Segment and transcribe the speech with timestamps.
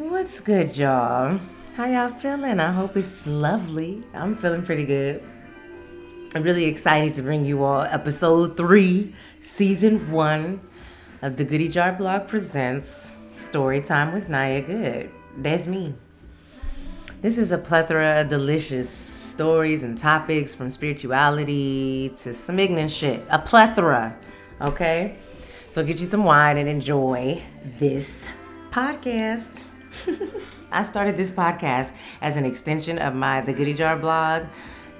[0.00, 1.38] What's good, y'all?
[1.76, 2.58] How y'all feeling?
[2.58, 4.02] I hope it's lovely.
[4.14, 5.22] I'm feeling pretty good.
[6.34, 10.62] I'm really excited to bring you all episode three, season one
[11.20, 15.10] of the Goody Jar Blog presents Story Time with Nia Good.
[15.36, 15.92] That's me.
[17.20, 23.22] This is a plethora of delicious stories and topics from spirituality to some ignorant shit.
[23.28, 24.16] A plethora,
[24.62, 25.18] okay?
[25.68, 27.42] So get you some wine and enjoy
[27.78, 28.26] this
[28.70, 29.64] podcast.
[30.72, 34.44] I started this podcast as an extension of my The Goody Jar blog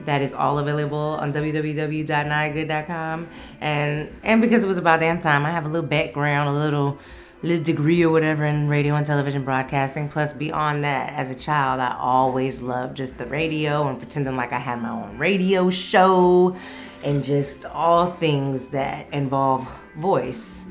[0.07, 3.29] that is all available on www.niagood.com
[3.61, 6.99] and and because it was about damn time I have a little background a little
[7.43, 10.11] little degree or whatever in radio and television broadcasting.
[10.11, 14.53] Plus beyond that as a child I always loved just the radio and pretending like
[14.53, 16.57] I had my own radio show
[17.03, 19.67] and just all things that involve
[19.97, 20.67] voice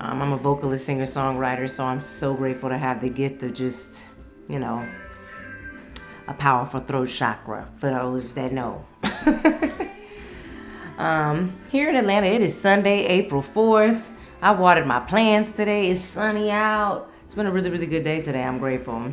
[0.00, 3.54] um, I'm a vocalist singer songwriter so I'm so grateful to have the gift of
[3.54, 4.04] just
[4.48, 4.86] you know
[6.30, 8.84] a powerful throat chakra for those that know.
[10.96, 14.00] um, here in Atlanta, it is Sunday, April 4th.
[14.40, 15.90] I watered my plants today.
[15.90, 17.10] It's sunny out.
[17.24, 18.44] It's been a really, really good day today.
[18.44, 19.12] I'm grateful.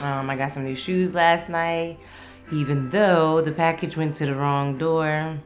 [0.00, 1.98] Um, I got some new shoes last night,
[2.52, 5.38] even though the package went to the wrong door.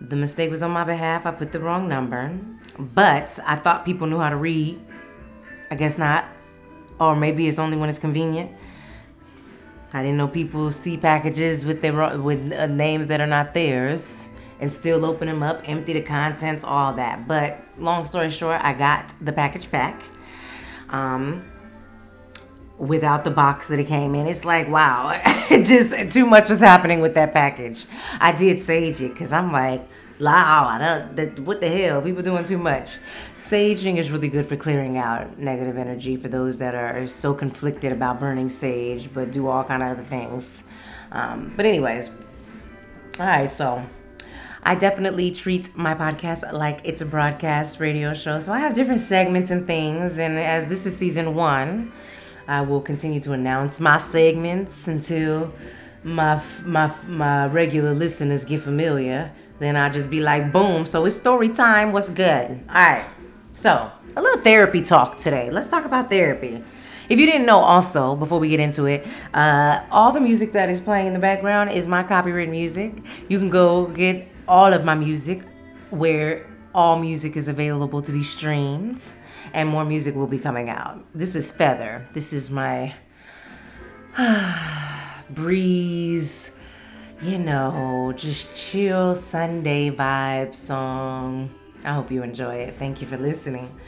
[0.00, 1.26] The mistake was on my behalf.
[1.26, 2.38] I put the wrong number,
[2.78, 4.80] but I thought people knew how to read.
[5.70, 6.26] I guess not.
[7.00, 8.50] Or maybe it's only when it's convenient.
[9.92, 14.28] I didn't know people see packages with their with uh, names that are not theirs
[14.60, 17.26] and still open them up, empty the contents, all that.
[17.26, 20.00] But long story short, I got the package back.
[20.88, 21.44] Um,
[22.78, 24.26] without the box that it came in.
[24.26, 27.86] It's like, wow, just too much was happening with that package.
[28.20, 29.86] I did sage it because I'm like,
[30.30, 32.02] I that, what the hell?
[32.02, 32.98] People doing too much.
[33.38, 37.92] Saging is really good for clearing out negative energy for those that are so conflicted
[37.92, 40.64] about burning sage, but do all kind of other things.
[41.10, 42.08] Um, but anyways,
[43.18, 43.84] all right, so
[44.62, 48.38] I definitely treat my podcast like it's a broadcast radio show.
[48.38, 51.92] So I have different segments and things, and as this is season one,
[52.46, 55.52] I will continue to announce my segments until
[56.04, 59.32] my my my regular listeners get familiar.
[59.62, 60.86] Then I'll just be like, boom.
[60.86, 61.92] So it's story time.
[61.92, 62.50] What's good?
[62.68, 63.04] All right.
[63.54, 65.50] So, a little therapy talk today.
[65.50, 66.64] Let's talk about therapy.
[67.08, 70.68] If you didn't know, also, before we get into it, uh, all the music that
[70.68, 72.92] is playing in the background is my copyright music.
[73.28, 75.42] You can go get all of my music
[75.90, 79.00] where all music is available to be streamed,
[79.52, 81.04] and more music will be coming out.
[81.14, 82.04] This is Feather.
[82.14, 82.94] This is my
[85.30, 86.50] breeze,
[87.22, 91.50] you know, just chill Sunday vibe song.
[91.84, 92.74] I hope you enjoy it.
[92.74, 93.78] Thank you for listening.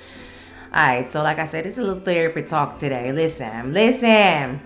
[0.72, 3.12] All right, so like I said, it's a little therapy talk today.
[3.12, 4.60] Listen, listen.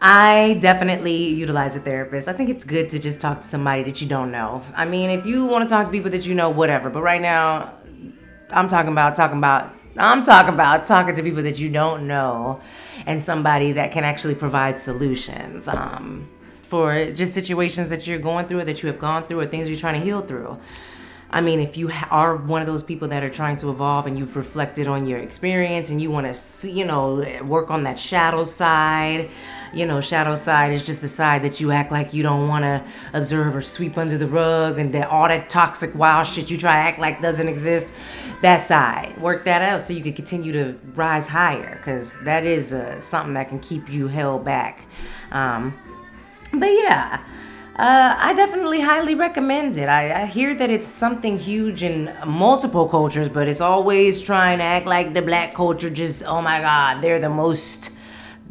[0.00, 2.28] I definitely utilize a therapist.
[2.28, 4.62] I think it's good to just talk to somebody that you don't know.
[4.76, 6.90] I mean, if you want to talk to people that you know, whatever.
[6.90, 7.72] But right now,
[8.50, 12.60] I'm talking about talking about I'm talking about talking to people that you don't know
[13.06, 16.28] and somebody that can actually provide solutions um,
[16.74, 19.68] for just situations that you're going through or that you have gone through or things
[19.68, 20.58] you're trying to heal through.
[21.30, 24.18] I mean, if you are one of those people that are trying to evolve and
[24.18, 27.96] you've reflected on your experience and you want to see, you know, work on that
[27.96, 29.30] shadow side,
[29.72, 32.64] you know, shadow side is just the side that you act like you don't want
[32.64, 36.58] to observe or sweep under the rug and that all that toxic wild shit you
[36.58, 37.92] try to act like doesn't exist.
[38.40, 42.74] That side, work that out so you can continue to rise higher because that is
[42.74, 44.86] uh, something that can keep you held back.
[45.30, 45.72] Um,
[46.58, 47.20] but yeah.
[47.76, 49.88] Uh, I definitely highly recommend it.
[49.88, 54.64] I, I, hear that it's something huge in multiple cultures, but it's always trying to
[54.64, 57.90] act like the black culture just, oh my God, they're the most,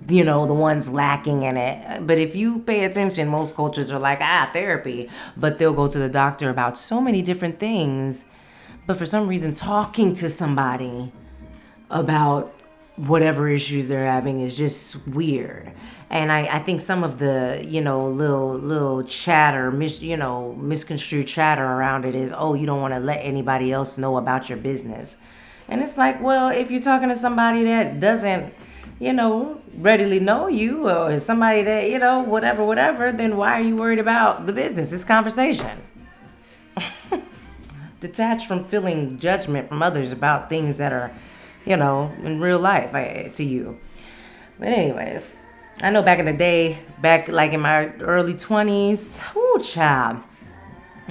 [0.09, 2.05] you know, the ones lacking in it.
[2.05, 5.09] But if you pay attention, most cultures are like, ah, therapy.
[5.37, 8.25] But they'll go to the doctor about so many different things.
[8.85, 11.13] But for some reason, talking to somebody
[11.89, 12.53] about
[12.95, 15.71] whatever issues they're having is just weird.
[16.09, 20.53] And I, I think some of the you know little little chatter mis, you know
[20.53, 24.47] misconstrued chatter around it is oh you don't want to let anybody else know about
[24.47, 25.17] your business.
[25.67, 28.53] And it's like well if you're talking to somebody that doesn't
[28.99, 33.63] you know readily know you or somebody that you know whatever whatever then why are
[33.63, 34.93] you worried about the business?
[34.93, 35.81] It's conversation.
[38.01, 41.11] Detached from feeling judgment from others about things that are
[41.65, 43.79] you know in real life I, to you
[44.59, 45.29] but anyways
[45.81, 50.23] I know back in the day, back like in my early 20s, whoo, child.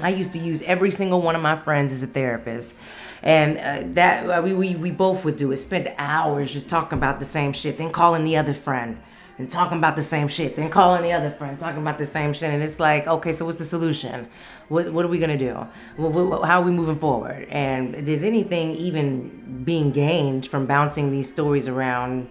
[0.00, 2.74] I used to use every single one of my friends as a therapist.
[3.22, 5.58] And uh, that uh, we, we, we both would do it.
[5.58, 9.00] Spend hours just talking about the same shit, then calling the other friend
[9.38, 12.32] and talking about the same shit, then calling the other friend, talking about the same
[12.32, 12.52] shit.
[12.52, 14.28] And it's like, okay, so what's the solution?
[14.68, 15.66] What, what are we gonna do?
[15.96, 17.48] What, what, how are we moving forward?
[17.48, 22.28] And is anything even being gained from bouncing these stories around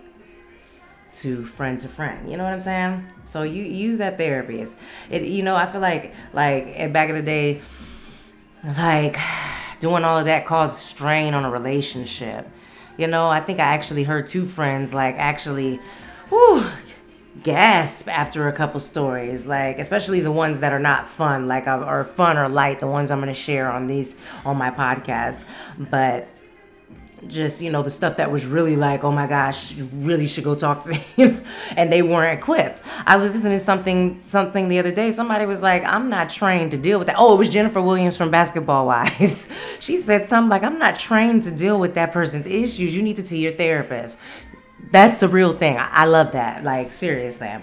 [1.11, 2.29] to friend to friend.
[2.29, 3.05] You know what I'm saying?
[3.25, 4.61] So you use that therapy.
[4.61, 4.73] It's,
[5.09, 7.61] it you know I feel like like eh, back in the day,
[8.63, 9.17] like
[9.79, 12.47] doing all of that caused strain on a relationship.
[12.97, 15.79] You know I think I actually heard two friends like actually,
[16.29, 16.65] whew,
[17.43, 21.79] gasp after a couple stories like especially the ones that are not fun like uh,
[21.87, 25.45] or fun or light the ones i'm going to share on these on my podcast.
[25.77, 26.27] But
[27.27, 30.43] just you know the stuff that was really like oh my gosh you really should
[30.43, 31.43] go talk to him
[31.77, 32.81] and they weren't equipped.
[33.05, 35.11] I was listening to something something the other day.
[35.11, 37.17] Somebody was like i'm not trained to deal with that.
[37.19, 39.49] Oh it was jennifer williams from basketball wives.
[39.79, 42.95] She said something like i'm not trained to deal with that person's issues.
[42.95, 44.17] You need to see your therapist
[44.91, 47.61] that's a real thing i, I love that like seriously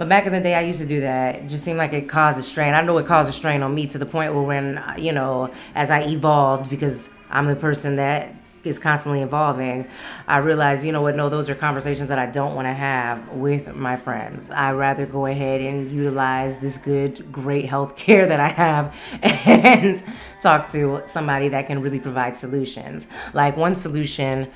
[0.00, 1.34] but back in the day, I used to do that.
[1.34, 2.72] It just seemed like it caused a strain.
[2.72, 5.52] I know it caused a strain on me to the point where when, you know,
[5.74, 8.34] as I evolved, because I'm the person that
[8.64, 9.86] is constantly evolving,
[10.26, 13.28] I realized, you know what, no, those are conversations that I don't want to have
[13.28, 14.50] with my friends.
[14.50, 20.02] I rather go ahead and utilize this good, great health care that I have and
[20.40, 23.06] talk to somebody that can really provide solutions.
[23.34, 24.50] Like one solution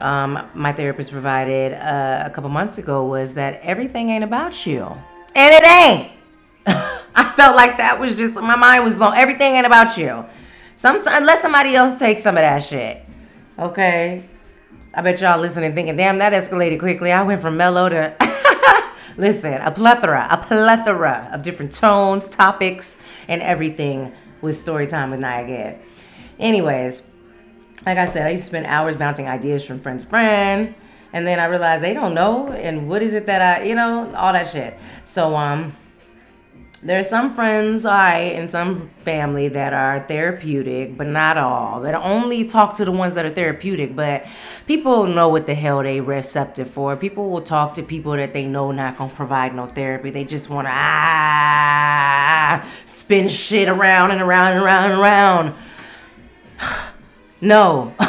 [0.00, 4.84] um, my therapist provided uh, a couple months ago was that everything ain't about you.
[5.34, 6.12] And it ain't.
[7.14, 9.14] I felt like that was just, my mind was blown.
[9.14, 10.24] Everything ain't about you.
[10.76, 13.04] Sometimes, let somebody else take some of that shit.
[13.58, 14.24] Okay.
[14.92, 17.12] I bet y'all listening thinking, damn, that escalated quickly.
[17.12, 18.14] I went from mellow to
[19.16, 22.98] listen, a plethora, a plethora of different tones, topics,
[23.28, 25.78] and everything with story time with Nia
[26.38, 27.02] Anyways,
[27.86, 30.74] like I said, I used to spend hours bouncing ideas from friend to friend.
[31.12, 34.12] And then I realized they don't know and what is it that I you know,
[34.16, 34.76] all that shit.
[35.04, 35.76] So um
[36.84, 41.80] there's some friends, I and some family that are therapeutic, but not all.
[41.80, 44.26] That only talk to the ones that are therapeutic, but
[44.66, 46.94] people know what the hell they receptive for.
[46.94, 50.10] People will talk to people that they know not gonna provide no therapy.
[50.10, 51.08] They just wanna ah
[52.84, 55.54] spin shit around and around and around and around.
[57.44, 57.94] no.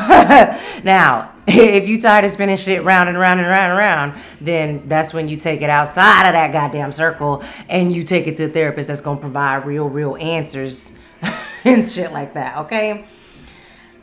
[0.84, 4.88] now, if you tired of spinning shit round and round and round and round, then
[4.88, 8.46] that's when you take it outside of that goddamn circle and you take it to
[8.46, 10.94] a therapist that's gonna provide real, real answers
[11.64, 13.06] and shit like that, okay?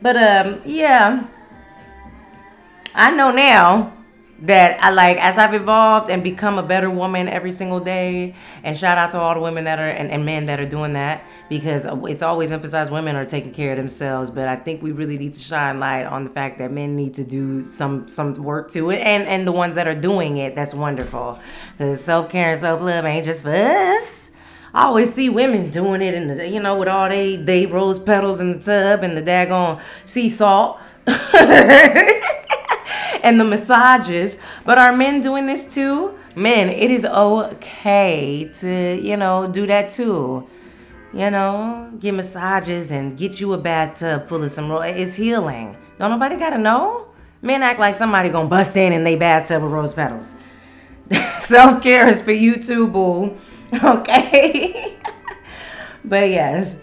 [0.01, 1.27] But um, yeah.
[2.95, 3.93] I know now
[4.43, 8.35] that I like as I've evolved and become a better woman every single day.
[8.65, 10.95] And shout out to all the women that are and, and men that are doing
[10.95, 14.31] that because it's always emphasized women are taking care of themselves.
[14.31, 17.15] But I think we really need to shine light on the fact that men need
[17.15, 20.57] to do some some work to it, and and the ones that are doing it,
[20.57, 21.39] that's wonderful.
[21.79, 24.31] Because self care and self love ain't just for us.
[24.75, 27.99] I always see women doing it in the you know with all they they rose
[27.99, 30.81] petals in the tub and the daggone sea salt.
[33.23, 34.37] and the massages.
[34.65, 36.19] But are men doing this too?
[36.35, 40.49] Men, it is okay to, you know, do that too.
[41.13, 44.97] You know, get massages and get you a bathtub full of some rose.
[44.97, 45.77] It's healing.
[45.99, 47.09] Don't nobody gotta know.
[47.43, 50.33] Men act like somebody gonna bust in and they bathtub with rose petals.
[51.41, 53.37] Self care is for you too, boo.
[53.83, 54.99] Okay.
[56.05, 56.77] but yes,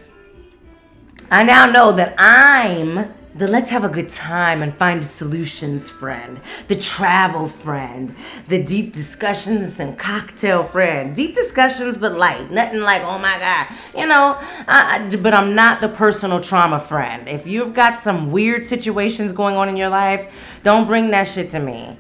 [1.30, 6.41] I now know that I'm the let's have a good time and find solutions friend,
[6.67, 8.13] the travel friend,
[8.50, 11.15] the deep discussions and cocktail friend.
[11.15, 12.51] Deep discussions, but light.
[12.51, 13.67] Nothing like, oh my God,
[13.98, 17.29] you know, I, but I'm not the personal trauma friend.
[17.29, 20.31] If you've got some weird situations going on in your life,
[20.63, 21.98] don't bring that shit to me.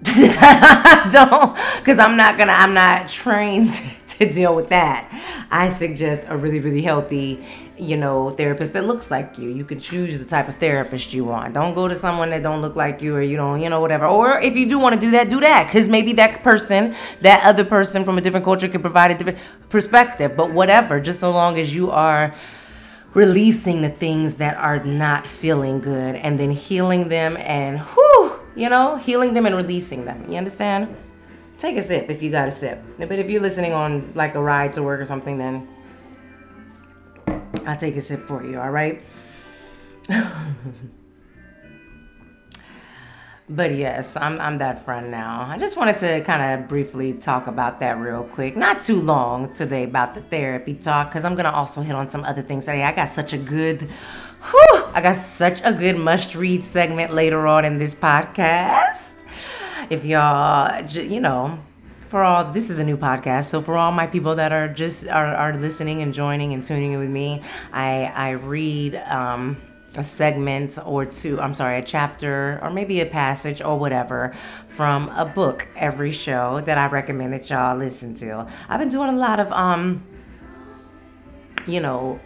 [0.02, 3.72] don't, because I'm not gonna, I'm not trained
[4.06, 5.10] to deal with that.
[5.50, 7.44] I suggest a really, really healthy
[7.78, 9.50] you know, therapist that looks like you.
[9.50, 11.54] You can choose the type of therapist you want.
[11.54, 14.06] Don't go to someone that don't look like you or you don't, you know, whatever.
[14.06, 17.44] Or if you do want to do that, do that cuz maybe that person, that
[17.44, 20.36] other person from a different culture can provide a different perspective.
[20.36, 22.34] But whatever, just so long as you are
[23.14, 28.68] releasing the things that are not feeling good and then healing them and whew, you
[28.68, 30.24] know, healing them and releasing them.
[30.30, 30.94] You understand?
[31.58, 32.80] Take a sip if you got a sip.
[32.98, 35.66] But if you're listening on like a ride to work or something, then
[37.66, 39.02] I'll take a sip for you, all right?
[43.48, 45.46] but yes, I'm I'm that friend now.
[45.48, 48.56] I just wanted to kind of briefly talk about that real quick.
[48.56, 52.24] Not too long today about the therapy talk, because I'm gonna also hit on some
[52.24, 52.82] other things today.
[52.84, 57.46] I got such a good, whew, I got such a good must read segment later
[57.46, 59.24] on in this podcast.
[59.90, 61.58] If y'all, you know,
[62.08, 65.06] for all this is a new podcast, so for all my people that are just
[65.08, 68.94] are, are listening and joining and tuning in with me, I I read.
[68.96, 69.56] Um,
[69.96, 74.34] a segment or two, I'm sorry, a chapter or maybe a passage or whatever
[74.68, 78.46] from a book every show that I recommend that y'all listen to.
[78.68, 80.04] I've been doing a lot of um
[81.66, 82.18] you know,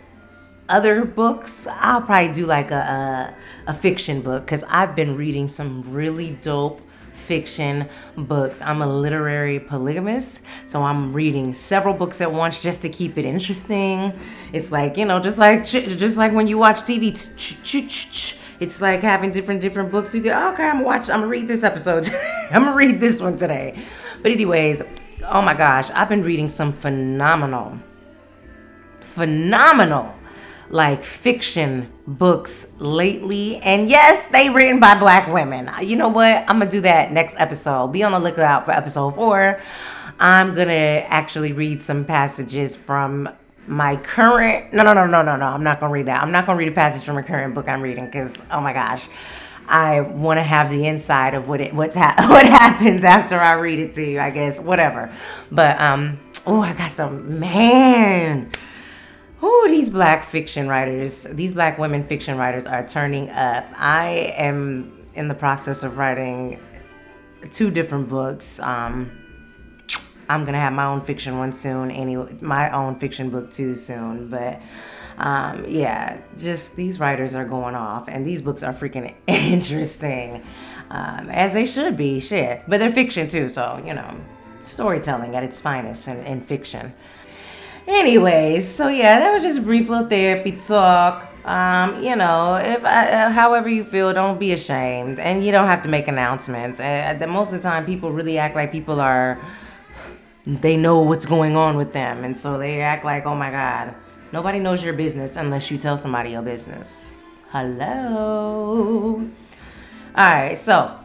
[0.68, 1.66] other books.
[1.66, 3.34] I'll probably do like a
[3.66, 6.80] a, a fiction book cuz I've been reading some really dope
[7.22, 8.60] fiction books.
[8.60, 13.24] I'm a literary polygamist, so I'm reading several books at once just to keep it
[13.24, 14.12] interesting.
[14.52, 17.12] It's like, you know, just like just like when you watch TV,
[18.60, 20.14] it's like having different different books.
[20.14, 22.08] You go, okay, I'm watch, I'm gonna read this episode.
[22.50, 23.78] I'm gonna read this one today.
[24.22, 24.82] But anyways,
[25.28, 27.78] oh my gosh, I've been reading some phenomenal,
[29.00, 30.14] phenomenal
[30.72, 33.58] like fiction books lately.
[33.58, 35.70] And yes, they written by black women.
[35.82, 36.44] You know what?
[36.48, 37.88] I'm gonna do that next episode.
[37.88, 39.60] Be on the lookout for episode four.
[40.18, 43.28] I'm gonna actually read some passages from
[43.66, 46.44] my current no no no no no no i'm not gonna read that i'm not
[46.46, 49.06] gonna read a passage from a current book i'm reading because oh my gosh
[49.68, 53.52] i want to have the inside of what it what's ha- what happens after i
[53.52, 55.12] read it to you i guess whatever
[55.52, 58.50] but um oh i got some man
[59.44, 63.64] Oh, these black fiction writers, these black women fiction writers are turning up.
[63.74, 66.60] I am in the process of writing
[67.50, 68.60] two different books.
[68.60, 69.10] Um,
[70.28, 71.90] I'm gonna have my own fiction one soon.
[71.90, 74.28] Anyway, my own fiction book too soon.
[74.28, 74.62] But
[75.18, 80.46] um, yeah, just these writers are going off, and these books are freaking interesting,
[80.90, 82.20] um, as they should be.
[82.20, 84.16] Shit, but they're fiction too, so you know,
[84.64, 86.94] storytelling at its finest in, in fiction.
[87.86, 91.28] Anyways, so yeah, that was just brief little therapy talk.
[91.44, 95.66] Um, you know, if I, uh, however you feel, don't be ashamed, and you don't
[95.66, 96.78] have to make announcements.
[96.78, 99.40] Uh, the, most of the time, people really act like people are,
[100.46, 103.94] they know what's going on with them, and so they act like, oh my god,
[104.30, 107.42] nobody knows your business unless you tell somebody your business.
[107.50, 109.28] Hello.
[110.14, 110.96] All right, so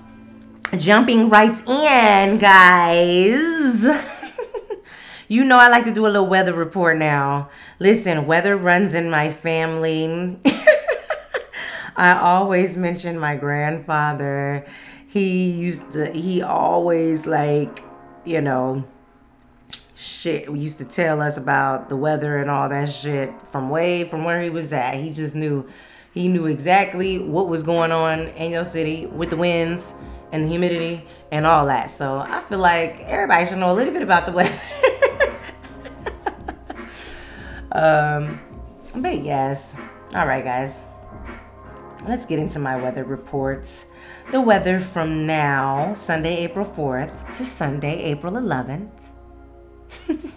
[0.77, 3.84] jumping right in, guys.
[5.29, 7.50] You know, I like to do a little weather report now.
[7.79, 10.38] Listen, weather runs in my family.
[11.98, 14.65] I always mention my grandfather.
[15.05, 17.84] He used to, he always like,
[18.24, 18.86] you know,
[19.96, 24.24] shit used to tell us about the weather and all that shit from way from
[24.24, 24.96] where he was at.
[24.96, 25.67] He just knew
[26.13, 29.93] he knew exactly what was going on in your city with the winds
[30.31, 31.91] and the humidity and all that.
[31.91, 34.62] So I feel like everybody should know a little bit about the weather.
[37.71, 38.39] Um,
[38.95, 39.75] but yes.
[40.13, 40.75] All right, guys.
[42.07, 43.86] Let's get into my weather reports.
[44.31, 48.89] The weather from now, Sunday, April 4th, to Sunday, April 11th.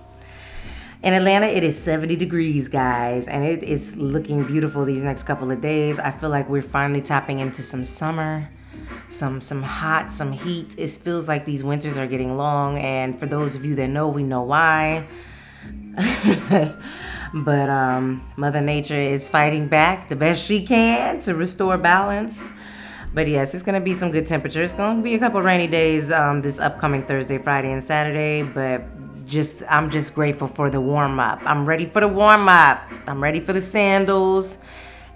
[1.03, 5.51] In Atlanta, it is 70 degrees, guys, and it is looking beautiful these next couple
[5.51, 5.99] of days.
[5.99, 8.51] I feel like we're finally tapping into some summer,
[9.09, 10.75] some some hot, some heat.
[10.79, 14.09] It feels like these winters are getting long, and for those of you that know,
[14.09, 15.07] we know why.
[17.33, 22.51] But um, Mother Nature is fighting back the best she can to restore balance.
[23.13, 24.71] But yes, it's gonna be some good temperatures.
[24.71, 28.43] It's gonna be a couple rainy days um, this upcoming Thursday, Friday, and Saturday.
[28.43, 28.83] But
[29.27, 31.41] just I'm just grateful for the warm up.
[31.45, 32.83] I'm ready for the warm up.
[33.07, 34.59] I'm ready for the sandals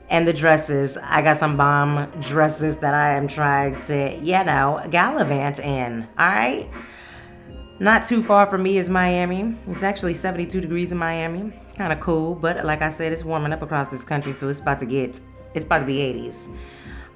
[0.08, 0.96] and the dresses.
[0.96, 6.06] I got some bomb dresses that I am trying to, you know, gallivant in.
[6.18, 6.68] All right.
[7.84, 9.54] Not too far from me is Miami.
[9.68, 12.34] It's actually 72 degrees in Miami kind of cool.
[12.34, 15.20] But like I said, it's warming up across this country, so it's about to get
[15.52, 16.48] it's about to be 80s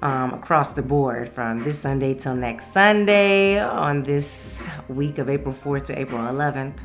[0.03, 5.55] um, across the board from this Sunday till next Sunday on this week of April
[5.55, 6.81] 4th to April 11th.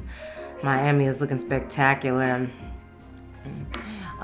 [0.63, 2.49] Miami is looking spectacular.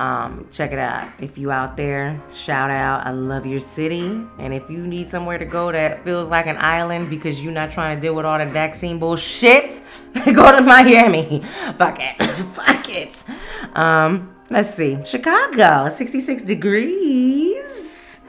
[0.00, 1.11] Um, check it out.
[1.21, 3.07] If you out there, shout out.
[3.07, 4.07] I love your city.
[4.38, 7.71] And if you need somewhere to go that feels like an island because you're not
[7.71, 9.83] trying to deal with all the vaccine bullshit,
[10.25, 11.40] go to Miami.
[11.76, 12.16] Fuck it.
[12.57, 13.25] Fuck it.
[13.75, 14.97] Um, let's see.
[15.04, 18.21] Chicago, 66 degrees.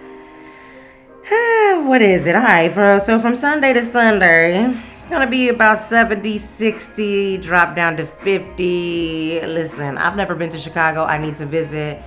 [1.32, 2.36] what is it?
[2.36, 2.70] All right.
[2.70, 4.78] For, so from Sunday to Sunday,
[5.12, 11.04] gonna be about 70 60 drop down to 50 listen i've never been to chicago
[11.04, 12.02] i need to visit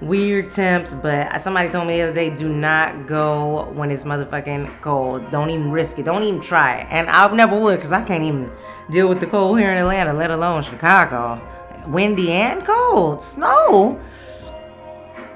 [0.00, 4.80] weird temps, but somebody told me the other day, do not go when it's motherfucking
[4.82, 5.30] cold.
[5.30, 6.04] Don't even risk it.
[6.04, 6.86] Don't even try it.
[6.90, 8.50] And I've never would because I can't even
[8.90, 11.40] deal with the cold here in Atlanta, let alone Chicago.
[11.86, 13.22] Windy and cold.
[13.22, 14.00] Snow.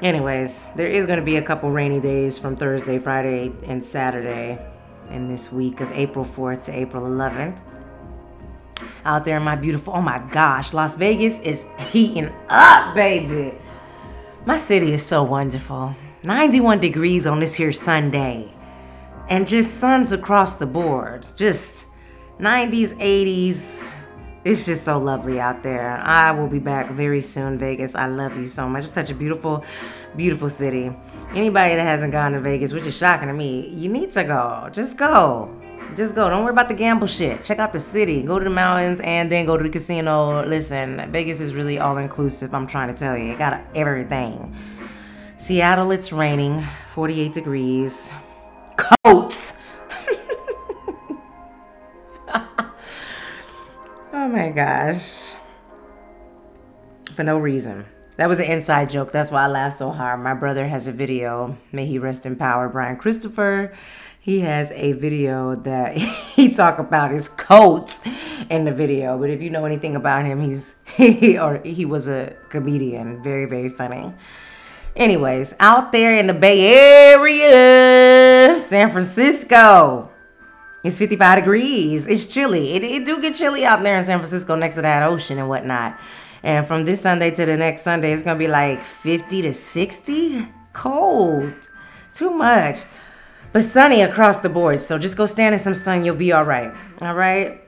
[0.03, 4.59] Anyways, there is going to be a couple rainy days from Thursday, Friday, and Saturday
[5.11, 7.59] in this week of April 4th to April 11th.
[9.05, 13.55] Out there in my beautiful, oh my gosh, Las Vegas is heating up, baby.
[14.47, 15.95] My city is so wonderful.
[16.23, 18.53] 91 degrees on this here Sunday.
[19.29, 21.27] And just suns across the board.
[21.37, 21.87] Just
[22.39, 23.91] 90s, 80s.
[24.43, 25.99] It's just so lovely out there.
[25.99, 27.95] I will be back very soon, Vegas.
[27.95, 28.85] I love you so much.
[28.85, 29.65] It's such a beautiful,
[30.17, 30.91] beautiful city.
[31.35, 34.69] Anybody that hasn't gone to Vegas, which is shocking to me, you need to go.
[34.73, 35.55] Just go.
[35.97, 36.29] Just go.
[36.31, 37.43] Don't worry about the gamble shit.
[37.45, 38.23] Check out the city.
[38.23, 40.47] Go to the mountains and then go to the casino.
[40.47, 42.55] Listen, Vegas is really all inclusive.
[42.55, 43.33] I'm trying to tell you.
[43.33, 44.55] It got everything.
[45.37, 46.65] Seattle, it's raining,
[46.95, 48.13] 48 degrees.
[48.77, 49.55] Coats.
[54.13, 55.31] oh my gosh.
[57.17, 57.87] For no reason.
[58.21, 59.13] That was an inside joke.
[59.13, 60.21] That's why I laughed so hard.
[60.21, 61.57] My brother has a video.
[61.73, 62.69] May he rest in power.
[62.69, 63.73] Brian Christopher
[64.21, 65.97] he has a video that
[66.37, 68.01] he talk about his coats
[68.51, 69.19] in the video.
[69.19, 73.47] But if you know anything about him, he's he or he was a comedian, very
[73.47, 74.13] very funny.
[74.97, 80.11] Anyways, out there in the Bay Area, San Francisco,
[80.85, 82.07] it's 55 degrees.
[82.07, 82.73] It's chilly.
[82.73, 85.49] It, it do get chilly out there in San Francisco next to that ocean and
[85.49, 85.99] whatnot.
[86.43, 90.49] And from this Sunday to the next Sunday, it's gonna be like 50 to 60.
[90.73, 91.69] Cold.
[92.15, 92.81] Too much
[93.53, 94.83] but sunny across the board.
[94.83, 96.73] So just go stand in some sun, you'll be all right.
[97.03, 97.61] All right.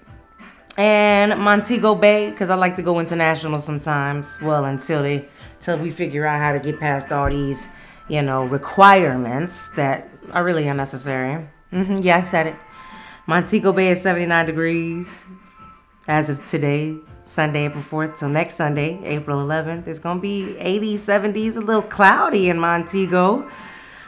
[0.76, 4.38] And Montego Bay, because I like to go international sometimes.
[4.40, 7.68] Well, until they, until we figure out how to get past all these,
[8.08, 11.46] you know, requirements that are really unnecessary.
[11.72, 12.56] Mm-hmm, yeah, I said it.
[13.26, 15.24] Montego Bay is 79 degrees
[16.08, 16.96] as of today,
[17.32, 19.86] Sunday, April 4th, till next Sunday, April 11th.
[19.86, 23.48] It's gonna be 80s, 70s, a little cloudy in Montego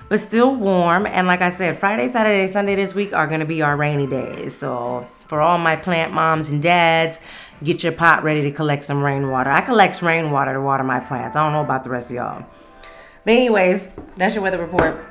[0.08, 1.06] but still warm.
[1.06, 4.54] And like I said, Friday, Saturday, Sunday this week are gonna be our rainy days.
[4.54, 7.18] So for all my plant moms and dads,
[7.62, 9.50] get your pot ready to collect some rainwater.
[9.50, 11.36] I collect rainwater to water my plants.
[11.36, 12.46] I don't know about the rest of y'all.
[13.24, 15.04] But anyways, that's your weather report.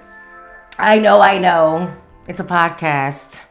[0.77, 1.93] I know, I know.
[2.27, 3.41] It's a podcast.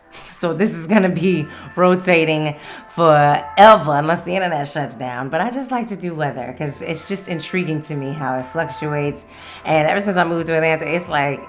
[0.43, 2.57] So this is gonna be rotating
[2.89, 5.29] forever unless the internet shuts down.
[5.29, 8.47] But I just like to do weather because it's just intriguing to me how it
[8.51, 9.25] fluctuates.
[9.65, 11.41] And ever since I moved to Atlanta, it's like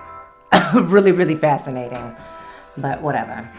[0.76, 2.16] really, really fascinating.
[2.78, 3.50] But whatever.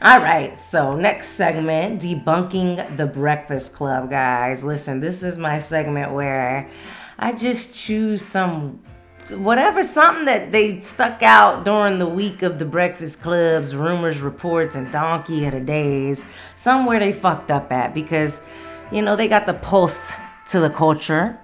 [0.00, 4.64] All right, so next segment debunking the Breakfast Club, guys.
[4.64, 6.66] Listen, this is my segment where
[7.18, 8.80] I just choose some
[9.30, 14.76] whatever something that they stuck out during the week of the breakfast clubs rumors reports
[14.76, 16.24] and donkey of the days
[16.56, 18.40] somewhere they fucked up at because
[18.92, 20.12] you know they got the pulse
[20.46, 21.38] to the culture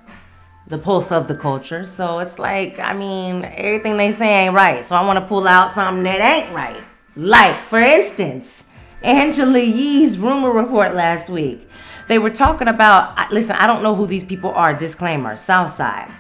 [0.71, 1.85] the pulse of the culture.
[1.85, 4.85] So it's like i mean everything they say ain't right.
[4.85, 6.81] So i want to pull out something that ain't right.
[7.17, 8.69] Like for instance
[9.03, 11.67] angela yee's rumor report last week.
[12.09, 16.11] They were talking about listen i don't know who these people are disclaimer southside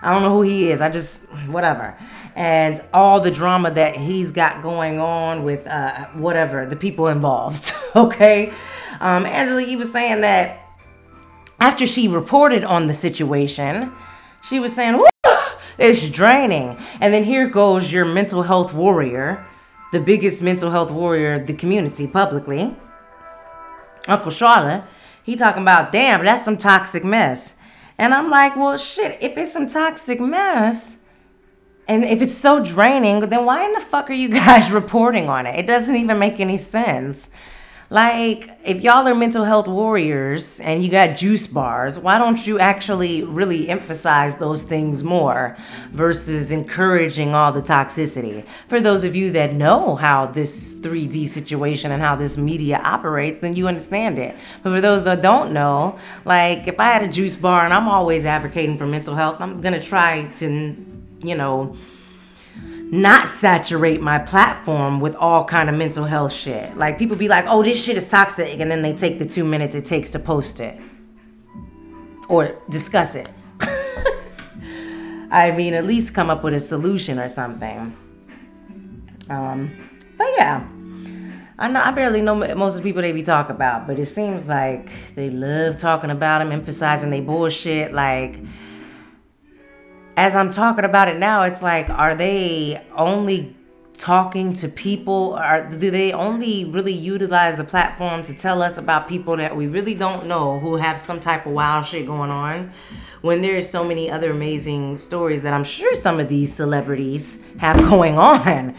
[0.00, 0.80] I don't know who he is.
[0.80, 1.96] I just whatever.
[2.36, 7.72] And all the drama that he's got going on with uh, whatever the people involved.
[7.96, 8.52] okay,
[9.00, 10.60] um, Angela Yee was saying that
[11.58, 13.92] after she reported on the situation,
[14.48, 15.02] she was saying,
[15.78, 19.44] "It's draining." And then here goes your mental health warrior,
[19.92, 22.76] the biggest mental health warrior the community publicly,
[24.06, 24.84] Uncle Charlotte.
[25.24, 27.57] He talking about, "Damn, that's some toxic mess."
[27.98, 30.98] And I'm like, well, shit, if it's some toxic mess,
[31.88, 35.46] and if it's so draining, then why in the fuck are you guys reporting on
[35.46, 35.58] it?
[35.58, 37.28] It doesn't even make any sense.
[37.90, 42.58] Like, if y'all are mental health warriors and you got juice bars, why don't you
[42.58, 45.56] actually really emphasize those things more
[45.90, 48.44] versus encouraging all the toxicity?
[48.68, 53.40] For those of you that know how this 3D situation and how this media operates,
[53.40, 54.36] then you understand it.
[54.62, 57.88] But for those that don't know, like, if I had a juice bar and I'm
[57.88, 60.76] always advocating for mental health, I'm gonna try to,
[61.22, 61.74] you know,
[62.90, 66.76] not saturate my platform with all kind of mental health shit.
[66.76, 69.44] Like people be like, "Oh, this shit is toxic," and then they take the 2
[69.44, 70.78] minutes it takes to post it
[72.28, 73.28] or discuss it.
[75.30, 77.94] I mean, at least come up with a solution or something.
[79.28, 80.66] Um, but yeah.
[81.60, 84.06] I know I barely know most of the people they be talking about, but it
[84.06, 88.38] seems like they love talking about them, emphasizing they bullshit like
[90.18, 93.54] as I'm talking about it now, it's like, are they only
[93.94, 95.38] talking to people?
[95.38, 99.68] Or do they only really utilize the platform to tell us about people that we
[99.68, 102.72] really don't know who have some type of wild shit going on?
[103.20, 107.76] When there's so many other amazing stories that I'm sure some of these celebrities have
[107.88, 108.74] going on.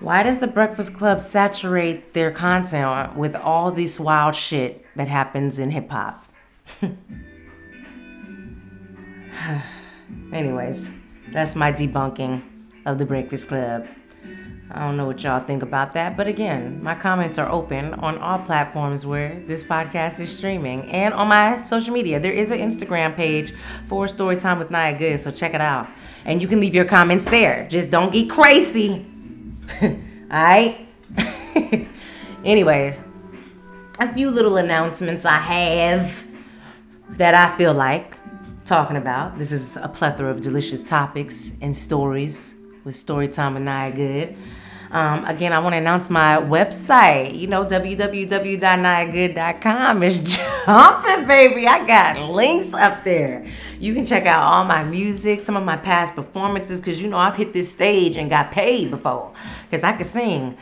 [0.00, 5.58] Why does the breakfast club saturate their content with all this wild shit that happens
[5.58, 6.24] in hip hop
[10.32, 10.90] anyways
[11.32, 12.42] that's my debunking
[12.86, 13.86] of the breakfast club
[14.74, 18.16] I don't know what y'all think about that, but again, my comments are open on
[18.16, 22.18] all platforms where this podcast is streaming and on my social media.
[22.18, 23.52] There is an Instagram page
[23.86, 25.88] for Storytime with Nia Good, so check it out.
[26.24, 27.68] And you can leave your comments there.
[27.68, 29.04] Just don't get crazy.
[29.82, 30.88] Alright?
[32.44, 32.98] Anyways,
[34.00, 36.24] a few little announcements I have
[37.10, 38.16] that I feel like
[38.72, 39.36] talking about.
[39.36, 42.54] This is a plethora of delicious topics and stories
[42.84, 44.34] with Storytime and Nia Good.
[44.90, 47.38] Um, again, I want to announce my website.
[47.38, 50.20] You know, www.niagood.com is
[50.64, 51.66] jumping, baby.
[51.66, 53.46] I got links up there.
[53.78, 57.18] You can check out all my music, some of my past performances, because you know
[57.18, 59.34] I've hit this stage and got paid before,
[59.68, 60.56] because I could sing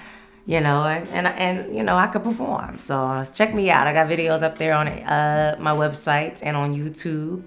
[0.47, 2.81] you know, and and you know I could perform.
[2.81, 3.87] So check me out.
[3.87, 7.45] I got videos up there on uh, my website and on YouTube.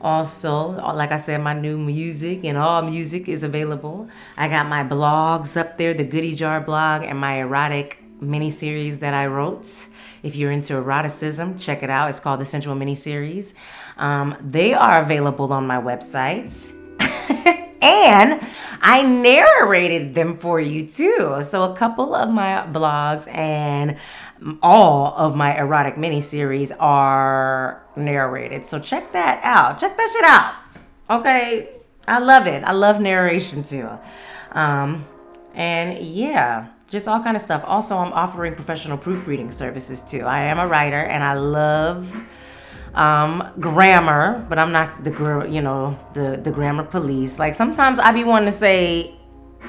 [0.00, 4.08] Also, like I said, my new music and all music is available.
[4.36, 8.98] I got my blogs up there, the Goody Jar blog and my erotic mini series
[8.98, 9.86] that I wrote.
[10.22, 12.08] If you're into eroticism, check it out.
[12.08, 13.54] It's called the Sensual Mini Series.
[13.96, 16.72] Um, they are available on my website.
[17.82, 18.46] and
[18.80, 21.38] I narrated them for you too.
[21.42, 23.96] So a couple of my blogs and
[24.62, 28.66] all of my erotic mini series are narrated.
[28.66, 29.78] So check that out.
[29.78, 31.18] Check that shit out.
[31.18, 31.70] Okay.
[32.08, 32.62] I love it.
[32.64, 33.88] I love narration too.
[34.52, 35.04] Um,
[35.54, 37.62] and yeah, just all kind of stuff.
[37.66, 40.20] Also, I'm offering professional proofreading services too.
[40.20, 42.14] I am a writer and I love
[42.94, 47.38] um, grammar, but I'm not the you know the the grammar police.
[47.38, 49.14] Like sometimes I be wanting to say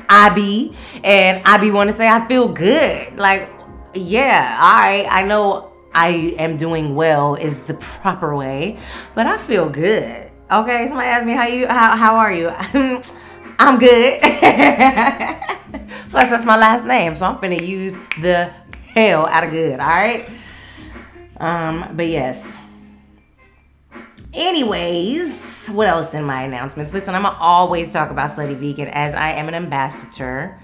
[0.10, 3.18] I be and I be wanting to say I feel good.
[3.18, 3.50] Like
[3.94, 8.78] yeah, I I know I am doing well is the proper way,
[9.16, 10.32] but I feel good.
[10.52, 12.50] Okay, somebody asked me how you how how are you?
[13.60, 14.22] I'm good.
[16.10, 18.52] Plus that's my last name, so I'm gonna use the
[18.94, 19.80] hell out of good.
[19.80, 20.30] All right.
[21.40, 22.58] Um, but yes.
[24.34, 26.94] Anyways, what else in my announcements?
[26.94, 30.62] Listen, I'm gonna always talk about Slutty Vegan as I am an ambassador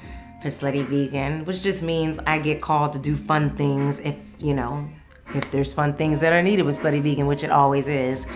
[0.50, 4.88] Slutty Vegan, which just means I get called to do fun things if, you know,
[5.34, 8.28] if there's fun things that are needed with Slutty Vegan, which it always is.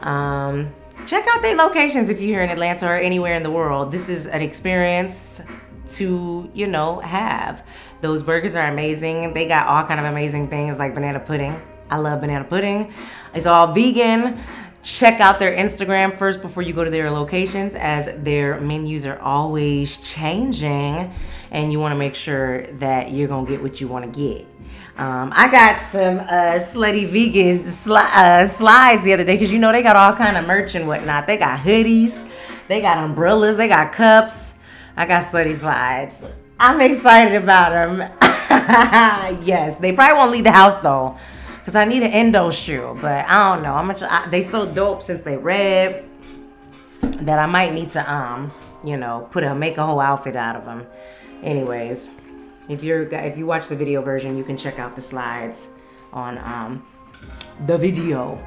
[0.00, 0.72] Um,
[1.06, 3.92] check out their locations if you're here in Atlanta or anywhere in the world.
[3.92, 5.40] This is an experience
[5.90, 7.64] to, you know, have.
[8.00, 9.34] Those burgers are amazing.
[9.34, 11.60] They got all kind of amazing things like banana pudding.
[11.90, 12.92] I love banana pudding.
[13.34, 14.40] It's all vegan
[14.82, 19.18] check out their Instagram first before you go to their locations, as their menus are
[19.20, 21.12] always changing,
[21.52, 24.46] and you want to make sure that you're gonna get what you want to get.
[24.96, 29.58] Um, I got some uh, slutty vegan sli- uh, slides the other day because you
[29.58, 31.26] know they got all kind of merch and whatnot.
[31.26, 32.26] They got hoodies,
[32.68, 34.54] they got umbrellas, they got cups.
[34.96, 36.20] I got slutty slides.
[36.58, 38.00] I'm excited about them.
[39.44, 41.18] yes, they probably won't leave the house though
[41.58, 43.74] because I need an endo shoe, but I don't know.
[43.74, 46.04] I'm much I, they so dope since they red
[47.02, 48.52] that I might need to um
[48.84, 50.86] you know put a make a whole outfit out of them.
[51.42, 52.08] Anyways,
[52.68, 55.68] if you're if you watch the video version, you can check out the slides
[56.12, 56.82] on um
[57.66, 58.38] the video.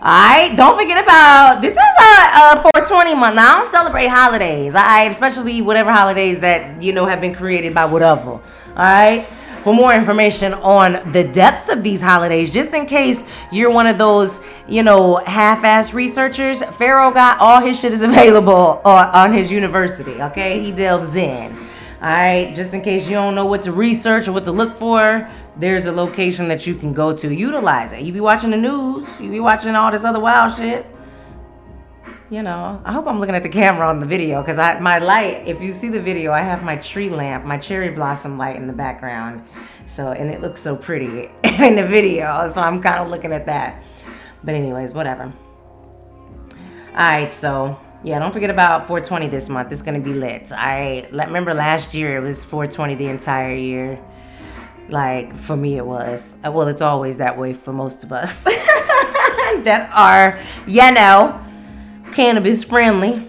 [0.00, 3.36] Alright, don't forget about this is a, a 420 month.
[3.36, 7.74] Now I don't celebrate holidays, alright, especially whatever holidays that you know have been created
[7.74, 8.40] by whatever.
[8.70, 9.28] Alright.
[9.62, 13.98] For more information on the depths of these holidays, just in case you're one of
[13.98, 20.22] those, you know, half-ass researchers, Pharaoh got all his shit is available on his university.
[20.22, 21.69] Okay, he delves in.
[22.02, 24.78] All right, just in case you don't know what to research or what to look
[24.78, 27.34] for, there's a location that you can go to.
[27.34, 28.02] Utilize it.
[28.02, 30.86] You be watching the news, you be watching all this other wild shit
[32.30, 34.98] you know, I hope I'm looking at the camera on the video because I my
[34.98, 35.48] light.
[35.48, 38.68] If you see the video, I have my tree lamp, my cherry blossom light in
[38.68, 39.44] the background.
[39.86, 42.48] So and it looks so pretty in the video.
[42.52, 43.82] So I'm kind of looking at that.
[44.44, 45.32] But anyways, whatever.
[46.92, 49.72] All right, so yeah, don't forget about 420 this month.
[49.72, 50.52] It's gonna be lit.
[50.52, 54.00] I remember last year it was 420 the entire year.
[54.88, 56.36] Like for me, it was.
[56.44, 61.46] Uh, well, it's always that way for most of us that are, you know
[62.12, 63.26] cannabis friendly.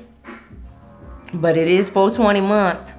[1.34, 2.93] But it is 420 month.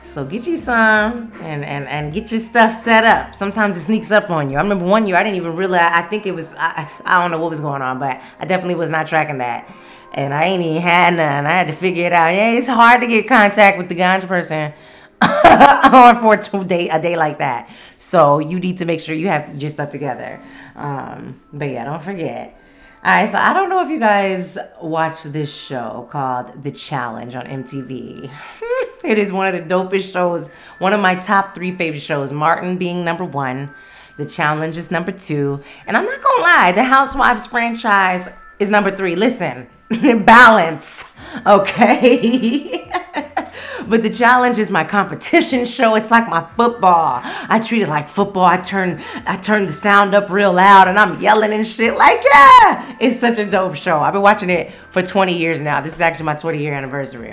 [0.00, 3.34] So get you some and, and, and get your stuff set up.
[3.34, 4.56] Sometimes it sneaks up on you.
[4.56, 7.30] I remember one year I didn't even realize, I think it was, I, I don't
[7.30, 9.70] know what was going on, but I definitely was not tracking that.
[10.14, 11.46] And I ain't even had none.
[11.46, 12.34] I had to figure it out.
[12.34, 14.72] Yeah, it's hard to get contact with the ganja person
[15.22, 17.70] on for a day, a day like that.
[17.98, 20.40] So you need to make sure you have your stuff together.
[20.76, 22.58] Um, but yeah, don't forget.
[23.04, 27.36] All right, so I don't know if you guys watch this show called The Challenge
[27.36, 28.28] on MTV.
[29.04, 30.48] it is one of the dopest shows,
[30.80, 32.32] one of my top three favorite shows.
[32.32, 33.72] Martin being number one,
[34.16, 38.94] The Challenge is number two, and I'm not gonna lie, the Housewives franchise is number
[38.94, 39.14] three.
[39.14, 39.68] Listen,
[40.24, 41.04] balance,
[41.46, 42.90] okay?
[43.88, 45.94] but the challenge is my competition show.
[45.94, 47.20] It's like my football.
[47.22, 48.44] I treat it like football.
[48.44, 52.22] I turn I turn the sound up real loud and I'm yelling and shit like
[52.22, 52.96] yeah.
[53.00, 54.00] It's such a dope show.
[54.00, 55.80] I've been watching it for 20 years now.
[55.80, 57.32] This is actually my 20 year anniversary.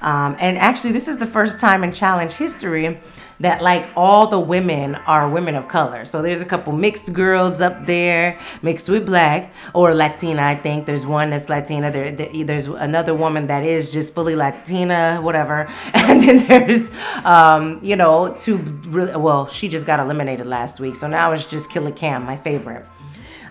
[0.00, 3.00] Um, and actually, this is the first time in challenge history
[3.40, 6.04] that like all the women are women of color.
[6.04, 10.42] So there's a couple mixed girls up there, mixed with black or Latina.
[10.42, 11.90] I think there's one that's Latina.
[11.90, 15.68] There, there's another woman that is just fully Latina, whatever.
[16.10, 16.90] And then there's,
[17.24, 18.58] um, you know, two.
[18.90, 22.84] Well, she just got eliminated last week, so now it's just Killer Cam, my favorite.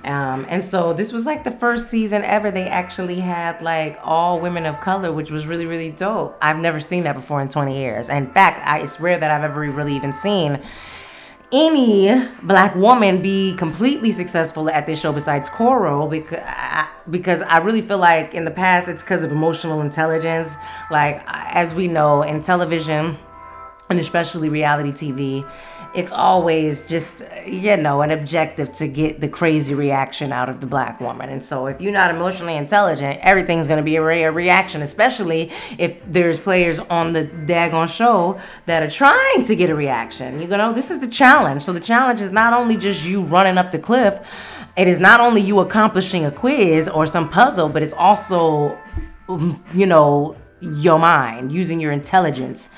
[0.03, 4.39] Um, and so this was like the first season ever they actually had like all
[4.39, 6.37] women of color, which was really, really dope.
[6.41, 8.09] I've never seen that before in 20 years.
[8.09, 10.61] In fact, I, it's rare that I've ever really even seen
[11.51, 17.57] any black woman be completely successful at this show besides Coral because I, because I
[17.57, 20.55] really feel like in the past it's because of emotional intelligence.
[20.91, 23.17] Like as we know in television
[23.89, 25.49] and especially reality TV,
[25.95, 30.67] it's always just you know an objective to get the crazy reaction out of the
[30.67, 31.29] black woman.
[31.29, 34.81] And so if you're not emotionally intelligent everything's going to be a, re- a reaction
[34.81, 40.41] especially if there's players on the daggone show that are trying to get a reaction.
[40.41, 41.63] You know this is the challenge.
[41.63, 44.19] So the challenge is not only just you running up the cliff
[44.75, 48.77] it is not only you accomplishing a quiz or some puzzle but it's also
[49.73, 52.69] you know your mind using your intelligence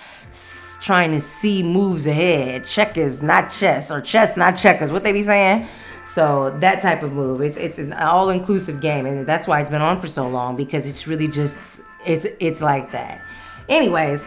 [0.81, 2.65] trying to see moves ahead.
[2.65, 4.91] Checkers, not chess, or chess, not checkers.
[4.91, 5.67] What they be saying?
[6.13, 9.69] So that type of move, it's it's an all inclusive game, and that's why it's
[9.69, 13.21] been on for so long because it's really just it's it's like that.
[13.69, 14.25] Anyways.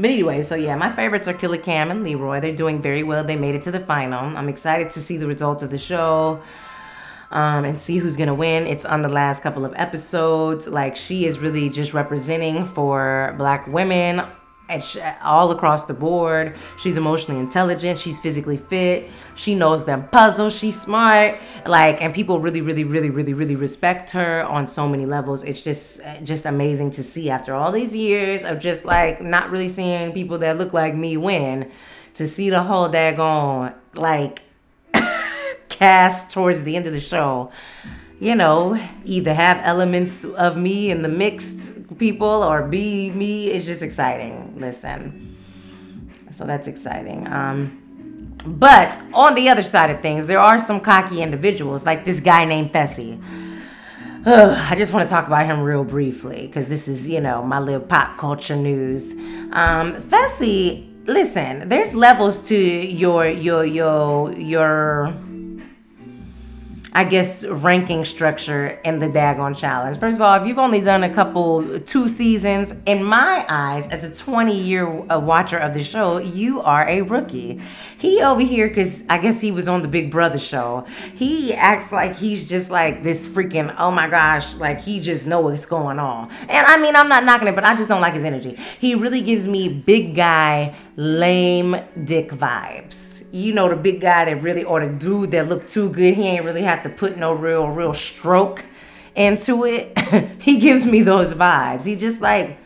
[0.00, 2.40] But anyway, so yeah, my favorites are Killer Cam and Leroy.
[2.40, 3.24] They're doing very well.
[3.24, 4.36] They made it to the final.
[4.36, 6.40] I'm excited to see the results of the show
[7.32, 8.68] um, and see who's gonna win.
[8.68, 10.68] It's on the last couple of episodes.
[10.68, 14.24] Like she is really just representing for black women
[15.22, 16.56] all across the board.
[16.78, 17.98] She's emotionally intelligent.
[17.98, 19.10] She's physically fit.
[19.34, 20.54] She knows them puzzles.
[20.54, 21.38] She's smart.
[21.66, 25.42] Like, and people really, really, really, really, really respect her on so many levels.
[25.44, 29.68] It's just, just amazing to see after all these years of just like not really
[29.68, 31.70] seeing people that look like me win,
[32.14, 34.42] to see the whole daggone like
[35.68, 37.52] cast towards the end of the show
[38.20, 43.48] you know, either have elements of me in the mixed people or be me.
[43.48, 44.54] It's just exciting.
[44.58, 45.36] Listen.
[46.32, 47.26] So that's exciting.
[47.28, 52.20] Um, but on the other side of things, there are some cocky individuals, like this
[52.20, 53.20] guy named Fessy.
[54.24, 57.58] I just want to talk about him real briefly because this is, you know, my
[57.58, 59.12] little pop culture news.
[59.52, 65.14] Um, Fessy, listen, there's levels to your your your your
[66.92, 69.98] I guess, ranking structure in the Dagon Challenge.
[69.98, 74.04] First of all, if you've only done a couple, two seasons, in my eyes, as
[74.04, 77.60] a 20 year uh, watcher of the show, you are a rookie.
[77.98, 81.92] He over here, because I guess he was on the Big Brother show, he acts
[81.92, 85.98] like he's just like this freaking, oh my gosh, like he just know what's going
[85.98, 86.30] on.
[86.48, 88.58] And I mean, I'm not knocking it, but I just don't like his energy.
[88.78, 94.42] He really gives me big guy, lame dick vibes you know, the big guy that
[94.42, 97.32] really, or the dude that looked too good, he ain't really have to put no
[97.32, 98.64] real, real stroke
[99.14, 99.98] into it.
[100.40, 101.84] he gives me those vibes.
[101.84, 102.58] He just like,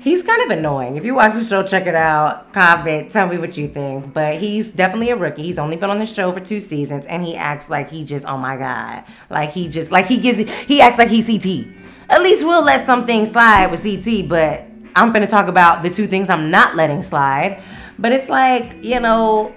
[0.00, 0.96] he's kind of annoying.
[0.96, 2.52] If you watch the show, check it out.
[2.52, 4.12] Comment, tell me what you think.
[4.12, 5.42] But he's definitely a rookie.
[5.42, 8.26] He's only been on the show for two seasons, and he acts like he just,
[8.26, 11.66] oh my god, like he just, like he gives, he acts like he's CT.
[12.10, 15.90] At least we'll let some things slide with CT, but I'm gonna talk about the
[15.90, 17.62] two things I'm not letting slide.
[17.98, 19.54] But it's like, you know,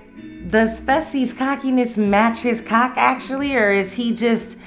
[0.49, 4.57] does Fessy's cockiness match his cock actually, or is he just?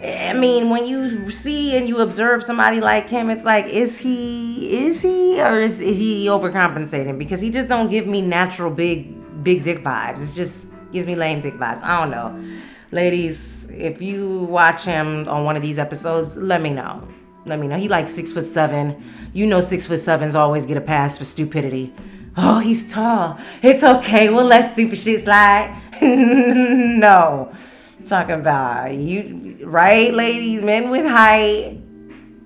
[0.00, 4.86] I mean, when you see and you observe somebody like him, it's like, is he,
[4.86, 7.18] is he, or is, is he overcompensating?
[7.18, 10.30] Because he just don't give me natural big, big dick vibes.
[10.30, 11.82] It just gives me lame dick vibes.
[11.82, 12.58] I don't know,
[12.92, 13.66] ladies.
[13.70, 17.06] If you watch him on one of these episodes, let me know.
[17.44, 17.76] Let me know.
[17.76, 19.02] He like six foot seven.
[19.32, 21.92] You know, six foot sevens always get a pass for stupidity.
[22.40, 23.36] Oh, he's tall.
[23.62, 24.30] It's okay.
[24.30, 25.76] We'll let stupid shit slide.
[26.00, 27.52] no.
[28.06, 30.62] talking about you, right, ladies?
[30.62, 31.80] Men with height.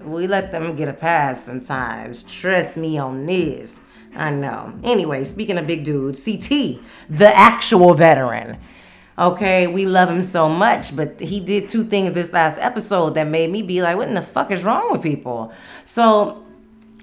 [0.02, 2.22] We let them get a pass sometimes.
[2.22, 3.80] Trust me on this.
[4.16, 4.72] I know.
[4.82, 8.58] Anyway, speaking of big dudes, CT, the actual veteran.
[9.18, 13.24] Okay, we love him so much, but he did two things this last episode that
[13.24, 15.52] made me be like, what in the fuck is wrong with people?
[15.84, 16.46] So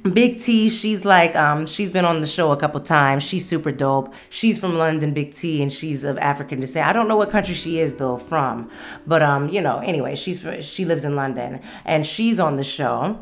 [0.04, 3.22] Big T, she's like, um, she's been on the show a couple times.
[3.22, 4.14] She's super dope.
[4.30, 6.88] She's from London, Big T, and she's of African descent.
[6.88, 8.70] I don't know what country she is though from,
[9.06, 13.20] but um, you know, anyway, she's she lives in London, and she's on the show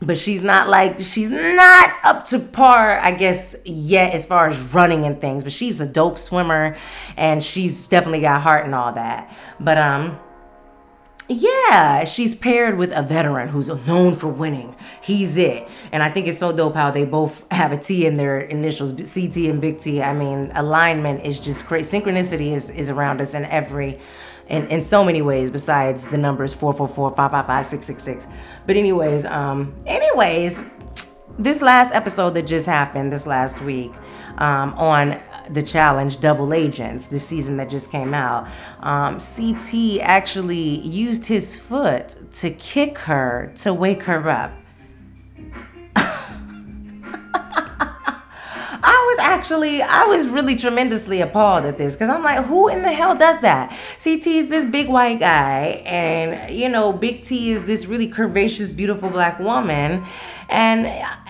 [0.00, 4.60] but she's not like she's not up to par i guess yet as far as
[4.74, 6.76] running and things but she's a dope swimmer
[7.16, 10.18] and she's definitely got heart and all that but um
[11.28, 14.76] yeah, she's paired with a veteran who's known for winning.
[15.02, 15.68] He's it.
[15.90, 18.92] And I think it's so dope how they both have a T in their initials,
[18.92, 20.02] CT and Big T.
[20.02, 21.98] I mean, alignment is just crazy.
[21.98, 23.98] Synchronicity is, is around us in every
[24.48, 28.32] in, in so many ways besides the numbers 444 555 666
[28.64, 30.62] but anyways um anyways
[31.38, 33.92] this last episode that just happened this last week
[34.38, 38.48] um, on the challenge double agents the season that just came out
[38.80, 44.52] um, ct actually used his foot to kick her to wake her up
[48.82, 52.82] I was actually, I was really tremendously appalled at this because I'm like, who in
[52.82, 53.70] the hell does that?
[54.02, 58.74] CT is this big white guy, and you know, Big T is this really curvaceous,
[58.74, 60.04] beautiful black woman,
[60.48, 60.86] and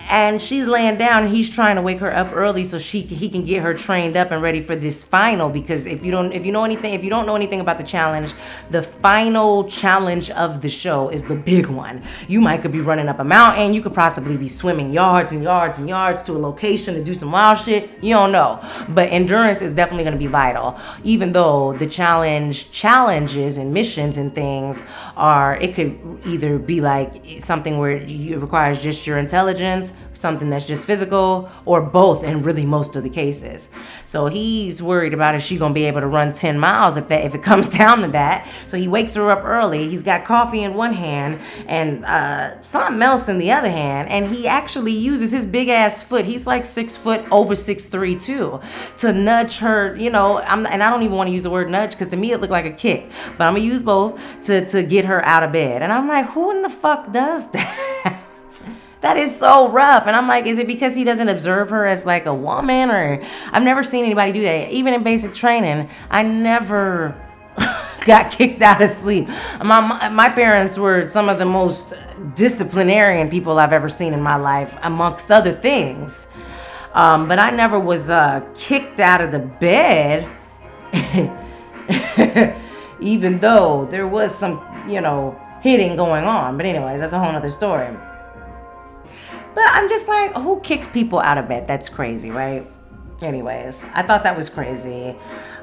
[0.09, 3.29] and she's laying down and he's trying to wake her up early so she he
[3.29, 5.49] can get her trained up and ready for this final.
[5.49, 7.85] Because if you don't if you know anything if you don't know anything about the
[7.85, 8.35] challenge
[8.71, 12.03] the final challenge of the show is the big one.
[12.29, 13.75] You might could be running up a mountain.
[13.75, 17.15] You could possibly be swimming yards and yards and yards to a location to do
[17.15, 17.91] some wild shit.
[18.03, 18.61] You don't know.
[18.89, 20.79] But endurance is definitely going to be vital.
[21.05, 24.83] Even though the challenge challenges and missions and things
[25.17, 30.65] are it could either be like something where it requires just your intelligence something that's
[30.65, 33.69] just physical, or both in really most of the cases.
[34.07, 37.25] So he's worried about if she's gonna be able to run 10 miles if that
[37.25, 38.49] if it comes down to that.
[38.67, 39.89] So he wakes her up early.
[39.89, 44.35] He's got coffee in one hand and uh, something else in the other hand, and
[44.35, 46.25] he actually uses his big ass foot.
[46.25, 48.61] He's like six foot over six three too,
[48.99, 49.95] to nudge her.
[49.97, 52.17] You know, I'm, and I don't even want to use the word nudge because to
[52.17, 55.25] me it looked like a kick, but I'm gonna use both to to get her
[55.25, 55.83] out of bed.
[55.83, 58.16] And I'm like, who in the fuck does that?
[59.03, 60.07] That is so rough.
[60.07, 62.91] And I'm like, is it because he doesn't observe her as like a woman?
[62.91, 64.71] Or I've never seen anybody do that.
[64.71, 67.15] Even in basic training, I never
[68.07, 69.29] got kicked out of sleep.
[69.63, 71.93] My, my parents were some of the most
[72.35, 76.29] disciplinarian people I've ever seen in my life, amongst other things.
[76.95, 80.27] Um, but I never was uh, kicked out of the bed,
[83.01, 86.57] even though there was some, you know, hitting going on.
[86.57, 87.95] But anyway, that's a whole other story.
[89.57, 91.67] But I'm just like, who kicks people out of bed?
[91.67, 92.71] That's crazy, right?
[93.23, 95.17] Anyways, I thought that was crazy.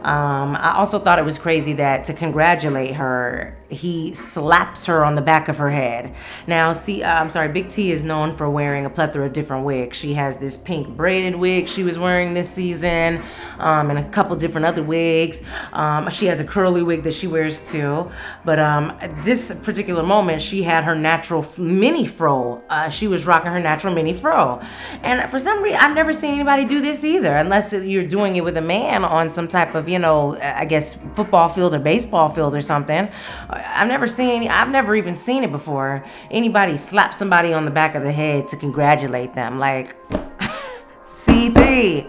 [0.03, 5.15] Um, I also thought it was crazy that to congratulate her, he slaps her on
[5.15, 6.13] the back of her head.
[6.45, 9.65] Now, see, uh, I'm sorry, Big T is known for wearing a plethora of different
[9.65, 9.97] wigs.
[9.97, 13.23] She has this pink braided wig she was wearing this season,
[13.59, 15.41] um, and a couple different other wigs.
[15.71, 18.11] Um, she has a curly wig that she wears too.
[18.43, 22.61] But um, this particular moment, she had her natural mini fro.
[22.69, 24.61] Uh, she was rocking her natural mini fro.
[25.01, 28.43] And for some reason, I've never seen anybody do this either, unless you're doing it
[28.43, 32.27] with a man on some type of you know, I guess football field or baseball
[32.29, 33.07] field or something.
[33.49, 36.03] I've never seen, I've never even seen it before.
[36.31, 39.59] Anybody slap somebody on the back of the head to congratulate them.
[39.59, 39.95] Like,
[41.25, 42.07] CT.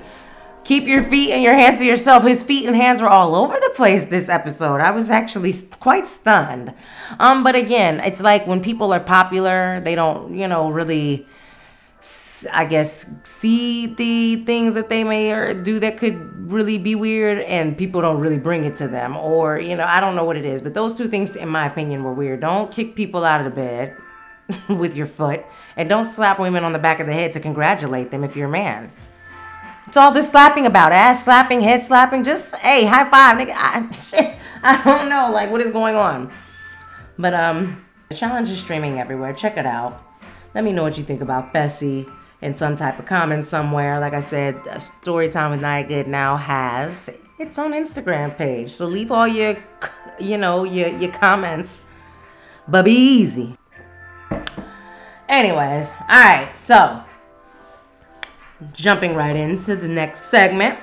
[0.65, 2.25] Keep your feet and your hands to yourself.
[2.25, 4.81] His feet and hands were all over the place this episode.
[4.81, 6.73] I was actually quite stunned.
[7.19, 11.27] Um, but again, it's like when people are popular, they don't, you know, really
[12.53, 17.77] I guess, see the things that they may do that could really be weird, and
[17.79, 19.17] people don't really bring it to them.
[19.17, 21.67] Or, you know, I don't know what it is, but those two things, in my
[21.67, 22.41] opinion, were weird.
[22.41, 23.97] Don't kick people out of the bed
[24.69, 25.45] with your foot,
[25.77, 28.49] and don't slap women on the back of the head to congratulate them if you're
[28.49, 28.93] a man.
[29.87, 32.25] It's all this slapping about ass slapping, head slapping.
[32.25, 33.55] Just hey, high five, nigga.
[33.55, 36.33] I, shit, I don't know, like what is going on.
[37.19, 39.33] But um, the challenge is streaming everywhere.
[39.33, 40.03] Check it out.
[40.55, 43.99] Let me know what you think about Fessy in some type of comment somewhere.
[43.99, 48.71] Like I said, Storytime with Good now has its own Instagram page.
[48.71, 49.57] So leave all your,
[50.21, 51.83] you know, your, your comments.
[52.69, 53.57] But be easy.
[55.29, 57.03] Anyways, all right, so
[58.73, 60.79] jumping right into the next segment.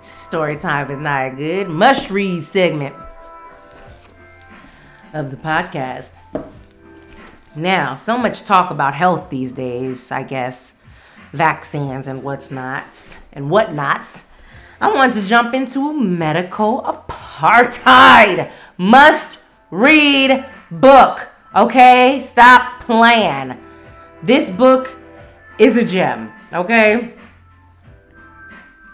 [0.00, 2.94] Story time with Nia Good, must read segment
[5.14, 6.16] of the podcast.
[7.54, 10.74] Now, so much talk about health these days, I guess,
[11.32, 14.28] vaccines and what's nots and whatnots.
[14.80, 18.50] I want to jump into a medical apartheid.
[18.78, 19.38] Must
[19.70, 21.28] read book.
[21.54, 22.20] Okay?
[22.20, 23.60] Stop playing.
[24.22, 24.96] This book
[25.58, 26.32] is a gem.
[26.54, 27.14] Okay?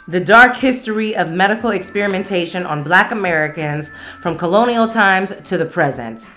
[0.09, 6.31] The Dark History of Medical Experimentation on Black Americans from Colonial Times to the Present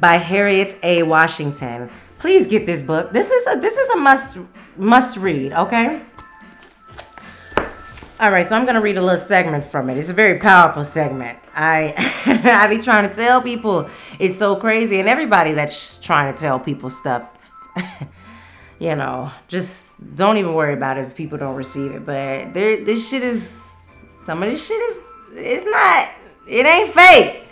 [0.00, 1.02] by Harriet A.
[1.02, 1.90] Washington.
[2.18, 3.12] Please get this book.
[3.12, 4.38] This is a this is a must
[4.76, 6.02] must read, okay?
[8.18, 9.98] All right, so I'm gonna read a little segment from it.
[9.98, 11.38] It's a very powerful segment.
[11.54, 11.92] I
[12.26, 16.58] I be trying to tell people it's so crazy, and everybody that's trying to tell
[16.58, 17.28] people stuff,
[18.78, 22.06] you know, just don't even worry about it if people don't receive it.
[22.06, 23.62] But there, this shit is
[24.24, 24.98] some of this shit is
[25.34, 26.08] it's not
[26.48, 27.45] it ain't fake.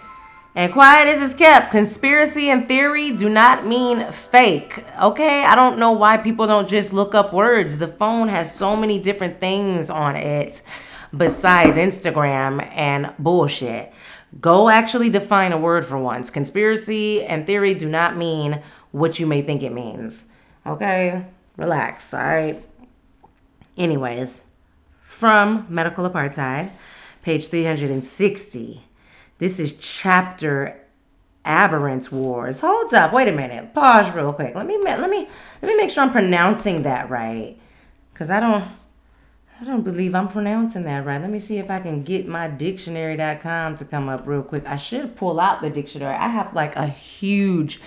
[0.56, 4.84] And quiet as it's kept, conspiracy and theory do not mean fake.
[5.00, 5.44] Okay?
[5.44, 7.78] I don't know why people don't just look up words.
[7.78, 10.62] The phone has so many different things on it
[11.16, 13.92] besides Instagram and bullshit.
[14.40, 16.30] Go actually define a word for once.
[16.30, 20.26] Conspiracy and theory do not mean what you may think it means.
[20.64, 21.26] Okay?
[21.56, 22.64] Relax, all right?
[23.76, 24.42] Anyways,
[25.02, 26.70] from Medical Apartheid,
[27.22, 28.82] page 360.
[29.38, 30.80] This is chapter
[31.44, 32.60] aberrant wars.
[32.60, 33.74] Hold up, wait a minute.
[33.74, 34.54] Pause real quick.
[34.54, 35.28] Let me let me
[35.60, 37.56] let me make sure I'm pronouncing that right.
[38.14, 38.64] Cause I don't
[39.60, 41.20] I don't believe I'm pronouncing that right.
[41.20, 44.66] Let me see if I can get my dictionary.com to come up real quick.
[44.66, 46.14] I should pull out the dictionary.
[46.14, 47.80] I have like a huge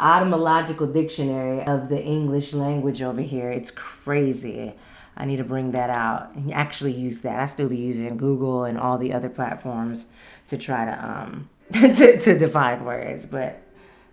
[0.00, 3.50] etymological dictionary of the English language over here.
[3.50, 4.74] It's crazy.
[5.16, 7.40] I need to bring that out and actually use that.
[7.40, 10.06] I still be using Google and all the other platforms
[10.48, 13.60] to try to um to, to define words, but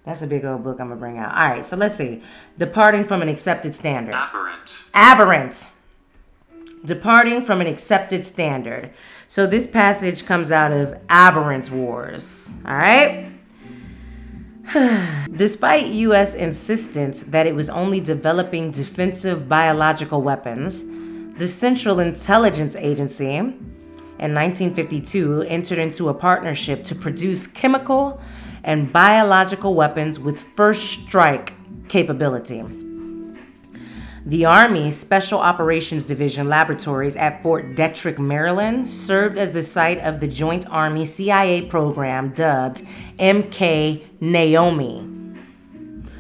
[0.03, 1.35] that's a big old book I'm gonna bring out.
[1.35, 2.21] All right, so let's see.
[2.57, 4.13] Departing from an accepted standard.
[4.13, 4.83] Aberrant.
[4.93, 5.67] Aberrant.
[6.83, 8.91] Departing from an accepted standard.
[9.27, 12.53] So this passage comes out of Aberrant Wars.
[12.65, 13.31] All right.
[15.35, 16.35] Despite U.S.
[16.35, 20.85] insistence that it was only developing defensive biological weapons,
[21.37, 23.35] the Central Intelligence Agency
[24.17, 28.21] in 1952 entered into a partnership to produce chemical
[28.63, 31.53] and biological weapons with first strike
[31.87, 32.63] capability.
[34.25, 40.19] The Army Special Operations Division laboratories at Fort Detrick, Maryland, served as the site of
[40.19, 42.81] the Joint Army CIA program dubbed
[43.19, 45.11] MK Naomi.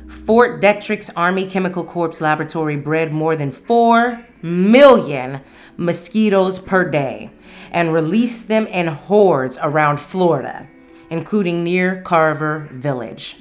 [0.07, 5.41] Fort Detrick's Army Chemical Corps laboratory bred more than 4 million
[5.77, 7.31] mosquitoes per day
[7.75, 10.65] and released them in hordes around Florida,
[11.09, 13.35] including near Carver Village.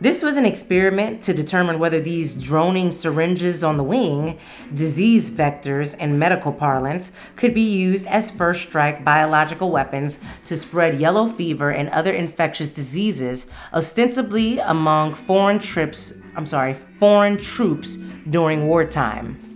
[0.00, 4.38] This was an experiment to determine whether these droning syringes on the wing,
[4.74, 10.98] disease vectors in medical parlance, could be used as first strike biological weapons to spread
[10.98, 17.96] yellow fever and other infectious diseases, ostensibly among foreign trips, I'm sorry, foreign troops
[18.28, 19.49] during wartime.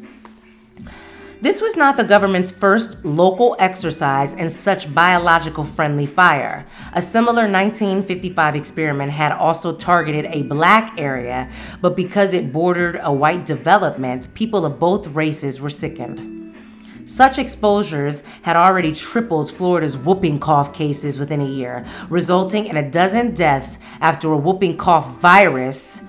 [1.44, 6.66] This was not the government's first local exercise in such biological friendly fire.
[6.94, 11.50] A similar 1955 experiment had also targeted a black area,
[11.82, 16.56] but because it bordered a white development, people of both races were sickened.
[17.04, 22.90] Such exposures had already tripled Florida's whooping cough cases within a year, resulting in a
[22.90, 26.00] dozen deaths after a whooping cough virus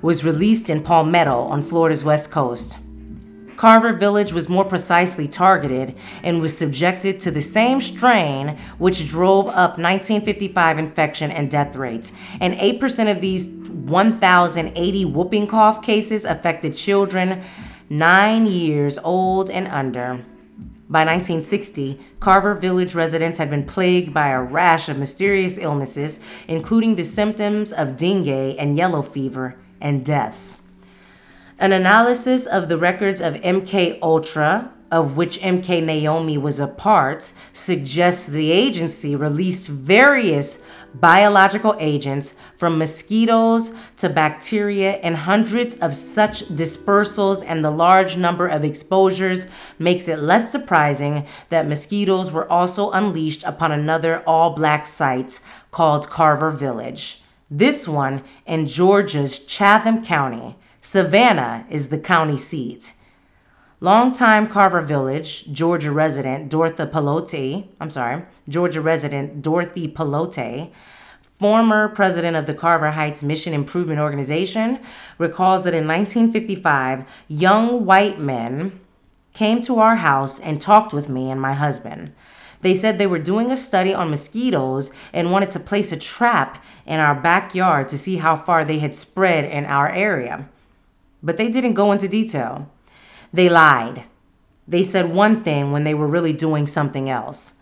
[0.00, 2.78] was released in Palmetto on Florida's west coast.
[3.58, 9.48] Carver Village was more precisely targeted and was subjected to the same strain which drove
[9.48, 12.12] up 1955 infection and death rates.
[12.40, 17.42] And 8% of these 1,080 whooping cough cases affected children
[17.90, 20.24] nine years old and under.
[20.88, 26.94] By 1960, Carver Village residents had been plagued by a rash of mysterious illnesses, including
[26.94, 30.57] the symptoms of dengue and yellow fever and deaths.
[31.60, 37.32] An analysis of the records of MK Ultra, of which MK Naomi was a part,
[37.52, 40.62] suggests the agency released various
[40.94, 48.46] biological agents from mosquitoes to bacteria and hundreds of such dispersals and the large number
[48.46, 49.48] of exposures
[49.80, 55.40] makes it less surprising that mosquitoes were also unleashed upon another all black site
[55.72, 57.20] called Carver Village.
[57.50, 60.54] This one in Georgia's Chatham County.
[60.80, 62.92] Savannah is the county seat.
[63.80, 70.70] Longtime Carver Village, Georgia resident Dorothy Pelote, I'm sorry, Georgia resident Dorothy Pelote,
[71.38, 74.78] former president of the Carver Heights Mission Improvement Organization,
[75.18, 78.78] recalls that in 1955, young white men
[79.32, 82.12] came to our house and talked with me and my husband.
[82.60, 86.64] They said they were doing a study on mosquitoes and wanted to place a trap
[86.86, 90.48] in our backyard to see how far they had spread in our area.
[91.22, 92.70] But they didn't go into detail.
[93.32, 94.04] They lied.
[94.66, 97.54] They said one thing when they were really doing something else.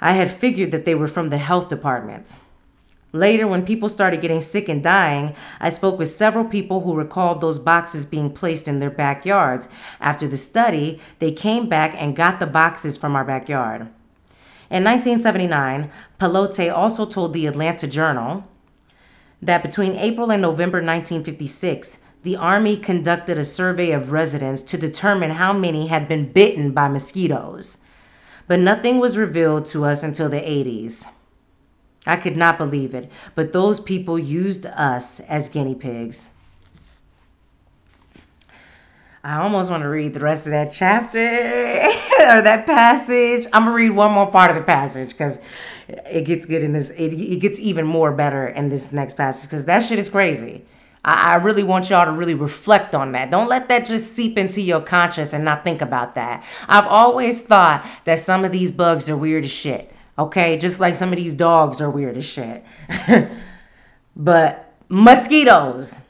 [0.00, 2.36] I had figured that they were from the health department.
[3.12, 7.40] Later, when people started getting sick and dying, I spoke with several people who recalled
[7.40, 9.68] those boxes being placed in their backyards.
[10.00, 13.82] After the study, they came back and got the boxes from our backyard.
[14.68, 18.44] In 1979, Pelote also told the Atlanta Journal
[19.40, 25.32] that between April and November 1956, the Army conducted a survey of residents to determine
[25.32, 27.76] how many had been bitten by mosquitoes.
[28.46, 31.06] But nothing was revealed to us until the 80s.
[32.06, 36.30] I could not believe it, but those people used us as guinea pigs.
[39.22, 43.46] I almost want to read the rest of that chapter or that passage.
[43.52, 45.40] I'm gonna read one more part of the passage because
[45.88, 46.90] it gets good in this.
[46.90, 50.64] It, it gets even more better in this next passage because that shit is crazy.
[51.04, 53.30] I, I really want y'all to really reflect on that.
[53.30, 56.44] Don't let that just seep into your conscience and not think about that.
[56.68, 59.92] I've always thought that some of these bugs are weird as shit.
[60.18, 62.64] Okay, just like some of these dogs are weird as shit.
[64.16, 66.00] but mosquitoes.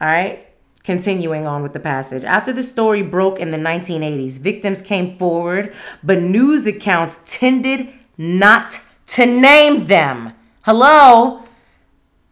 [0.00, 0.48] All right,
[0.82, 2.24] continuing on with the passage.
[2.24, 8.80] After the story broke in the 1980s, victims came forward, but news accounts tended not
[9.08, 10.32] to name them.
[10.62, 11.44] Hello?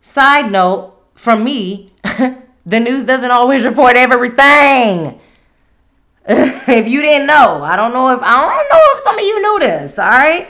[0.01, 0.92] Side note
[1.23, 1.93] from me,
[2.67, 5.21] the news doesn't always report everything.
[6.27, 9.41] if you didn't know, I don't know if I don't know if some of you
[9.41, 10.49] knew this, all right?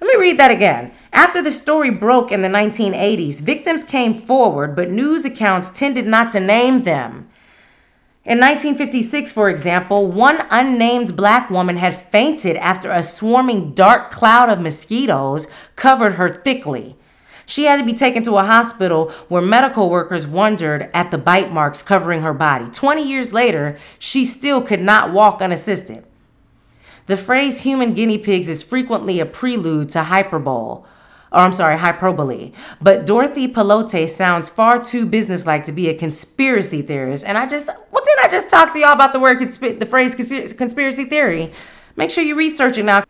[0.00, 0.90] Let me read that again.
[1.12, 6.32] After the story broke in the 1980s, victims came forward, but news accounts tended not
[6.32, 7.28] to name them.
[8.24, 14.50] In 1956, for example, one unnamed black woman had fainted after a swarming dark cloud
[14.50, 15.46] of mosquitoes
[15.76, 16.96] covered her thickly.
[17.50, 21.52] She had to be taken to a hospital where medical workers wondered at the bite
[21.52, 22.66] marks covering her body.
[22.70, 26.04] 20 years later, she still could not walk unassisted.
[27.06, 30.86] The phrase human guinea pigs is frequently a prelude to hyperbole, or
[31.32, 32.52] I'm sorry, hyperbole.
[32.80, 37.24] But Dorothy Pelote sounds far too businesslike to be a conspiracy theorist.
[37.24, 40.14] And I just, well, didn't I just talk to y'all about the word, the phrase
[40.14, 41.52] conspiracy theory?
[41.96, 43.02] Make sure you research it now.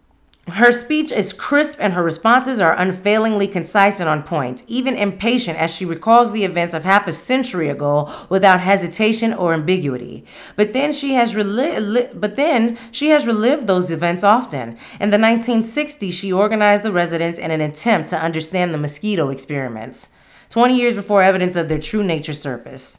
[0.52, 5.58] Her speech is crisp and her responses are unfailingly concise and on point, even impatient
[5.58, 10.24] as she recalls the events of half a century ago without hesitation or ambiguity.
[10.56, 14.78] But then she has reli- but then she has relived those events often.
[14.98, 20.08] In the 1960s, she organized the residents in an attempt to understand the mosquito experiments,
[20.48, 22.98] 20 years before evidence of their true nature surfaced.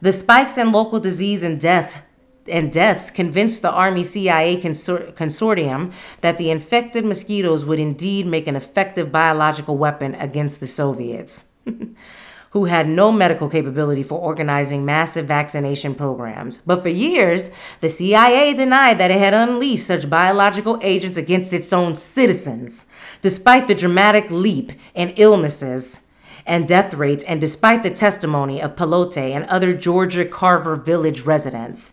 [0.00, 2.02] The spikes in local disease and death
[2.48, 8.46] and deaths convinced the Army CIA consor- consortium that the infected mosquitoes would indeed make
[8.46, 11.44] an effective biological weapon against the Soviets,
[12.50, 16.58] who had no medical capability for organizing massive vaccination programs.
[16.58, 21.72] But for years, the CIA denied that it had unleashed such biological agents against its
[21.72, 22.86] own citizens,
[23.22, 26.00] despite the dramatic leap in illnesses
[26.46, 31.92] and death rates, and despite the testimony of Pelote and other Georgia Carver Village residents.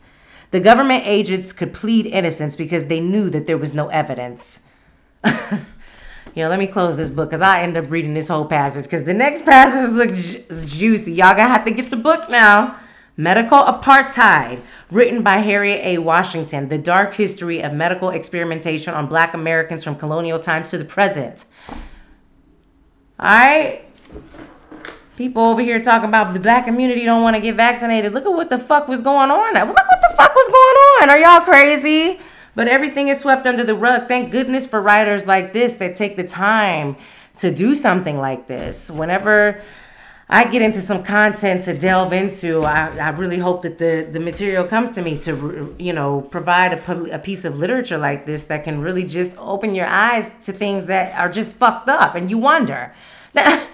[0.54, 4.60] The government agents could plead innocence because they knew that there was no evidence.
[5.26, 5.32] you
[6.36, 9.04] know, let me close this book because I end up reading this whole passage because
[9.04, 11.14] the next passage looks ju- juicy.
[11.14, 12.78] Y'all gonna have to get the book now.
[13.18, 15.98] Medical Apartheid, written by Harriet A.
[15.98, 20.86] Washington, The Dark History of Medical Experimentation on Black Americans from Colonial Times to the
[20.86, 21.46] Present.
[21.68, 23.86] All right.
[25.24, 28.12] People over here talking about the black community don't want to get vaccinated.
[28.12, 29.54] Look at what the fuck was going on.
[29.54, 31.10] Look what the fuck was going on.
[31.12, 32.20] Are y'all crazy?
[32.56, 34.10] But everything is swept under the rug.
[34.10, 36.98] Thank goodness for writers like this that take the time
[37.38, 38.92] to do something like this.
[38.92, 39.62] Whenever
[40.28, 44.20] I get into some content to delve into, I, I really hope that the, the
[44.20, 48.44] material comes to me to, you know, provide a, a piece of literature like this
[48.44, 52.30] that can really just open your eyes to things that are just fucked up and
[52.30, 52.94] you wonder.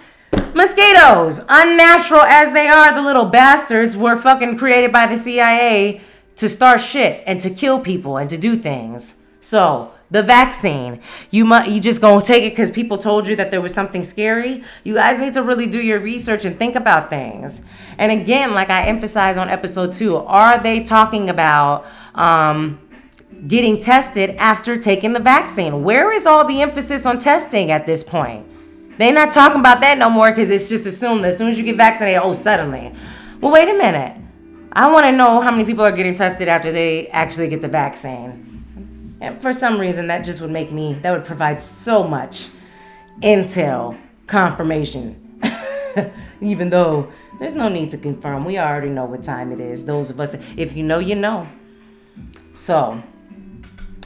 [0.54, 6.00] Mosquitoes, unnatural as they are, the little bastards were fucking created by the CIA
[6.36, 9.16] to start shit and to kill people and to do things.
[9.40, 11.00] So, the vaccine.
[11.30, 14.02] You might you just gonna take it because people told you that there was something
[14.02, 14.64] scary.
[14.82, 17.62] You guys need to really do your research and think about things.
[17.96, 22.80] And again, like I emphasized on episode two, are they talking about um,
[23.46, 25.84] getting tested after taking the vaccine?
[25.84, 28.46] Where is all the emphasis on testing at this point?
[29.00, 31.56] They're not talking about that no more because it's just assumed that as soon as
[31.56, 32.92] you get vaccinated, oh, suddenly.
[33.40, 34.14] Well, wait a minute.
[34.72, 37.68] I want to know how many people are getting tested after they actually get the
[37.68, 39.16] vaccine.
[39.22, 42.48] And for some reason, that just would make me, that would provide so much
[43.22, 45.40] intel confirmation.
[46.42, 48.44] Even though there's no need to confirm.
[48.44, 49.86] We already know what time it is.
[49.86, 51.48] Those of us, if you know, you know.
[52.52, 53.02] So,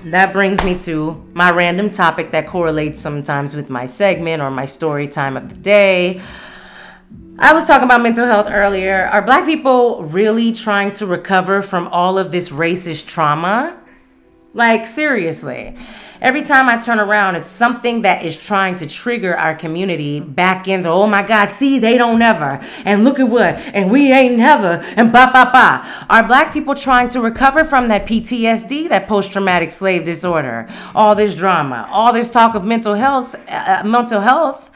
[0.04, 4.64] that brings me to my random topic that correlates sometimes with my segment or my
[4.64, 6.20] story time of the day.
[7.38, 9.06] I was talking about mental health earlier.
[9.06, 13.76] Are black people really trying to recover from all of this racist trauma?
[14.52, 15.76] Like, seriously.
[16.24, 20.66] Every time I turn around, it's something that is trying to trigger our community back
[20.66, 22.64] into, oh my God, see, they don't ever.
[22.86, 26.06] And look at what, and we ain't never, and ba ba ba.
[26.08, 30.66] Are black people trying to recover from that PTSD, that post traumatic slave disorder?
[30.94, 34.70] All this drama, all this talk of mental health, uh, uh mental health.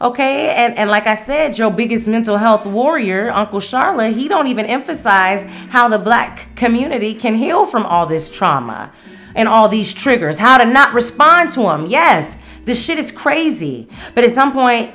[0.00, 4.46] Okay, and, and like I said, your biggest mental health warrior, Uncle Charlotte, he don't
[4.46, 8.90] even emphasize how the black community can heal from all this trauma
[9.34, 11.86] and all these triggers, how to not respond to them.
[11.86, 13.88] Yes, this shit is crazy.
[14.14, 14.92] But at some point,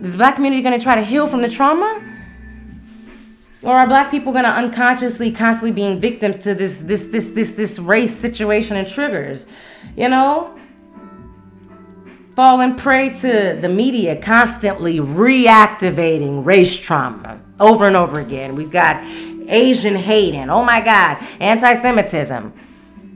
[0.00, 2.02] is the black community gonna try to heal from the trauma?
[3.62, 7.78] Or are black people gonna unconsciously constantly being victims to this this this this this
[7.78, 9.46] race situation and triggers?
[9.96, 10.52] You know?
[12.36, 18.54] Falling prey to the media constantly reactivating race trauma over and over again.
[18.54, 19.02] We've got
[19.48, 22.52] Asian hating, oh my God, anti Semitism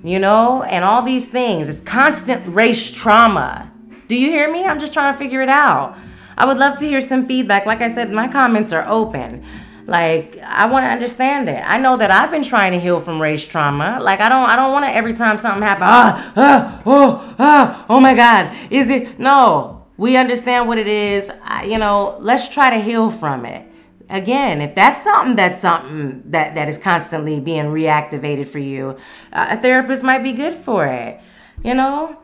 [0.03, 1.69] you know, and all these things.
[1.69, 3.71] It's constant race trauma.
[4.09, 4.65] Do you hear me?
[4.65, 5.97] I'm just trying to figure it out.
[6.37, 7.67] I would love to hear some feedback.
[7.67, 9.45] Like I said, my comments are open.
[9.87, 11.63] Like I want to understand it.
[11.67, 13.99] I know that I've been trying to heal from race trauma.
[14.01, 17.87] Like I don't I don't want to every time something happens, ah, ah, oh, ah,
[17.89, 18.55] oh my god.
[18.71, 19.77] Is it No.
[19.97, 21.31] We understand what it is.
[21.43, 23.70] I, you know, let's try to heal from it
[24.11, 28.97] again if that's something that's something that that is constantly being reactivated for you
[29.33, 31.21] uh, a therapist might be good for it
[31.63, 32.17] you know?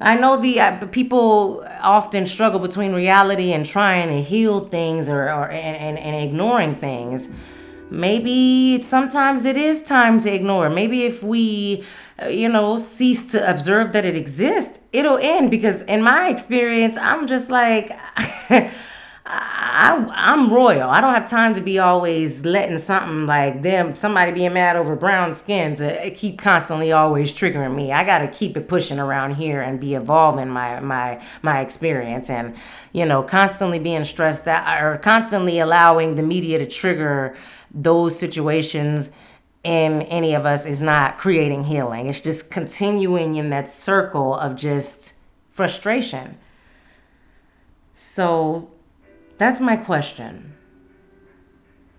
[0.00, 5.24] I know the uh, people often struggle between reality and trying to heal things or,
[5.24, 7.28] or and, and, and ignoring things.
[7.90, 10.70] Maybe sometimes it is time to ignore.
[10.70, 11.84] Maybe if we
[12.20, 16.98] uh, you know cease to observe that it exists it'll end because in my experience
[16.98, 17.90] i'm just like
[19.24, 20.90] I, I'm royal.
[20.90, 24.96] I don't have time to be always letting something like them, somebody being mad over
[24.96, 27.92] brown skin uh, to keep constantly always triggering me.
[27.92, 32.30] I got to keep it pushing around here and be evolving my my my experience
[32.30, 32.56] and
[32.92, 37.36] you know constantly being stressed out or constantly allowing the media to trigger
[37.70, 39.10] those situations
[39.62, 42.08] in any of us is not creating healing.
[42.08, 45.14] It's just continuing in that circle of just
[45.52, 46.36] frustration.
[47.94, 48.71] So
[49.42, 50.54] that's my question.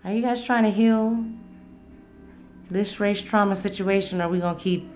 [0.05, 1.25] Are you guys trying to heal
[2.69, 4.21] this race trauma situation?
[4.21, 4.89] Or are we going to keep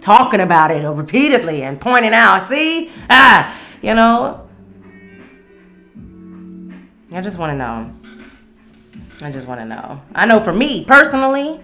[0.00, 2.90] talking about it repeatedly and pointing out, see?
[3.10, 4.48] Ah, you know?
[7.12, 7.94] I just want to know.
[9.20, 10.00] I just want to know.
[10.14, 11.60] I know for me personally,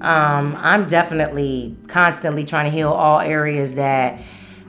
[0.00, 4.20] um, I'm definitely constantly trying to heal all areas that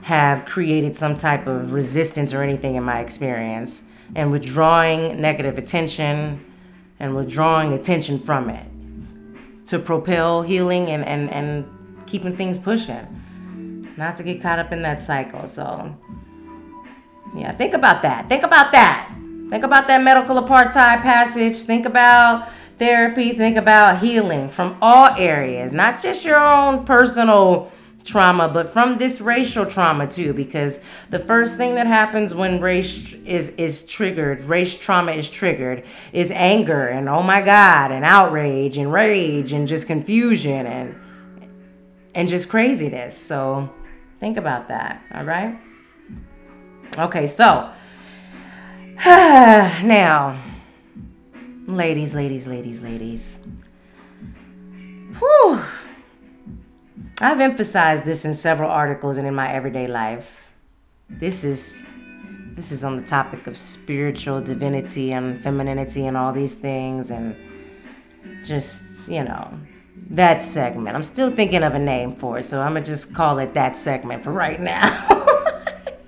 [0.02, 3.82] have created some type of resistance or anything in my experience
[4.14, 6.44] and withdrawing negative attention
[6.98, 8.66] and withdrawing attention from it
[9.66, 11.64] to propel healing and, and, and
[12.06, 13.06] keeping things pushing.
[13.96, 15.46] Not to get caught up in that cycle.
[15.46, 15.94] So,
[17.36, 18.28] yeah, think about that.
[18.28, 19.12] Think about that.
[19.50, 21.58] Think about that medical apartheid passage.
[21.58, 22.48] Think about
[22.78, 23.34] therapy.
[23.34, 27.70] Think about healing from all areas, not just your own personal
[28.04, 30.80] trauma, but from this racial trauma too, because
[31.10, 36.30] the first thing that happens when race is is triggered, race trauma is triggered, is
[36.30, 41.00] anger and oh my god, and outrage and rage and just confusion and
[42.14, 43.16] and just craziness.
[43.16, 43.70] So
[44.18, 45.58] think about that, all right?
[46.98, 47.70] Okay, so
[49.04, 50.40] now,
[51.66, 53.38] ladies, ladies, ladies, ladies.
[55.18, 55.60] Whew
[57.20, 60.52] I've emphasized this in several articles and in my everyday life.
[61.08, 61.84] This is
[62.54, 67.34] this is on the topic of spiritual divinity and femininity and all these things and
[68.44, 69.58] just, you know,
[70.10, 70.94] that segment.
[70.94, 73.76] I'm still thinking of a name for it, so I'm gonna just call it that
[73.76, 75.06] segment for right now.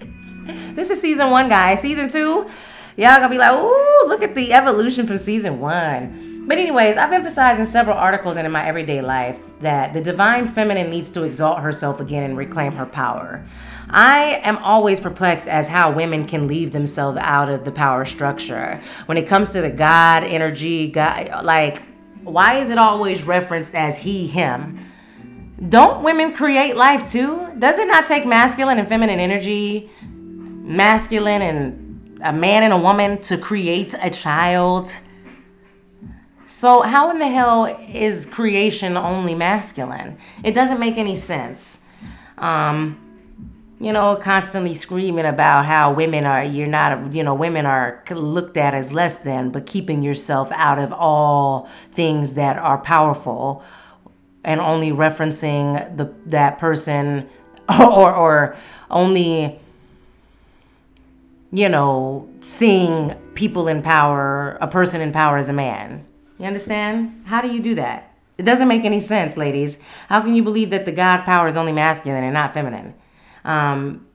[0.74, 1.80] this is season one, guys.
[1.80, 2.50] Season two,
[2.96, 6.31] y'all gonna be like, ooh, look at the evolution from season one.
[6.44, 10.48] But, anyways, I've emphasized in several articles and in my everyday life that the divine
[10.48, 13.46] feminine needs to exalt herself again and reclaim her power.
[13.88, 18.82] I am always perplexed as how women can leave themselves out of the power structure.
[19.06, 21.82] When it comes to the God energy, God, like,
[22.24, 24.90] why is it always referenced as he, him?
[25.68, 27.52] Don't women create life too?
[27.58, 33.20] Does it not take masculine and feminine energy, masculine and a man and a woman
[33.22, 34.96] to create a child?
[36.54, 40.18] So, how in the hell is creation only masculine?
[40.44, 41.80] It doesn't make any sense.
[42.36, 42.98] Um,
[43.80, 48.58] you know, constantly screaming about how women are, you're not, you know, women are looked
[48.58, 53.64] at as less than, but keeping yourself out of all things that are powerful
[54.44, 57.28] and only referencing the that person
[57.80, 58.56] or or
[58.90, 59.58] only
[61.50, 66.04] you know seeing people in power a person in power as a man
[66.42, 69.78] you understand how do you do that it doesn't make any sense ladies
[70.08, 72.94] how can you believe that the god power is only masculine and not feminine
[73.44, 74.06] um,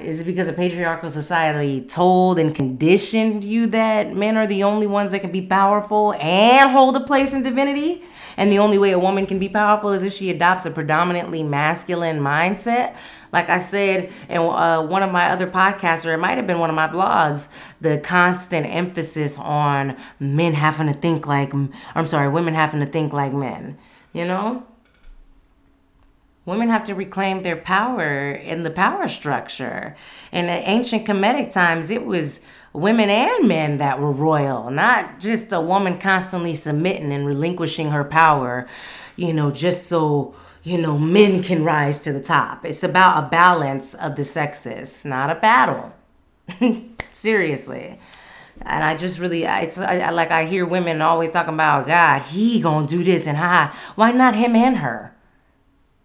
[0.00, 4.86] is it because a patriarchal society told and conditioned you that men are the only
[4.86, 8.04] ones that can be powerful and hold a place in divinity?
[8.36, 11.42] And the only way a woman can be powerful is if she adopts a predominantly
[11.42, 12.94] masculine mindset.
[13.36, 16.58] Like I said in uh, one of my other podcasts, or it might have been
[16.58, 17.48] one of my blogs,
[17.82, 23.12] the constant emphasis on men having to think like, I'm sorry, women having to think
[23.12, 23.76] like men,
[24.14, 24.64] you know?
[26.46, 29.94] Women have to reclaim their power in the power structure.
[30.32, 32.40] In the ancient Kemetic times, it was
[32.72, 38.04] women and men that were royal, not just a woman constantly submitting and relinquishing her
[38.04, 38.66] power,
[39.16, 40.34] you know, just so,
[40.66, 42.64] you know, men can rise to the top.
[42.64, 45.92] It's about a balance of the sexes, not a battle.
[47.12, 48.00] Seriously.
[48.62, 52.22] And I just really, it's I, like I hear women always talking about God.
[52.22, 53.38] He gonna do this and.
[53.94, 55.14] Why not him and her?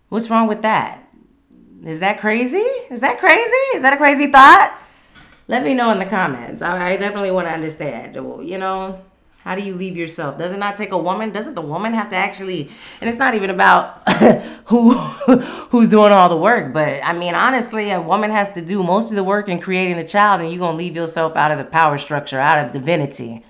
[0.09, 1.09] What's wrong with that?
[1.83, 2.57] Is that crazy?
[2.57, 3.65] Is that crazy?
[3.73, 4.79] Is that a crazy thought?
[5.47, 6.61] Let me know in the comments.
[6.61, 8.13] I definitely want to understand.
[8.13, 9.01] You know,
[9.43, 10.37] how do you leave yourself?
[10.37, 11.31] Does it not take a woman?
[11.31, 12.69] Doesn't the woman have to actually?
[12.99, 14.07] And it's not even about
[14.65, 18.83] who who's doing all the work, but I mean, honestly, a woman has to do
[18.83, 21.57] most of the work in creating the child, and you're gonna leave yourself out of
[21.57, 23.43] the power structure, out of divinity.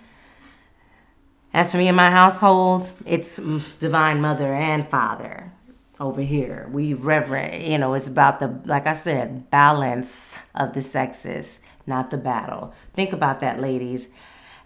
[1.53, 5.51] As for me and my household, it's mm, divine mother and father
[5.99, 6.69] over here.
[6.71, 12.09] We reverent, you know, it's about the, like I said, balance of the sexes, not
[12.09, 12.73] the battle.
[12.93, 14.07] Think about that, ladies,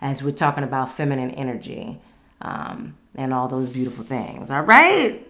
[0.01, 1.99] as we're talking about feminine energy
[2.41, 4.51] um, and all those beautiful things.
[4.51, 5.27] All right?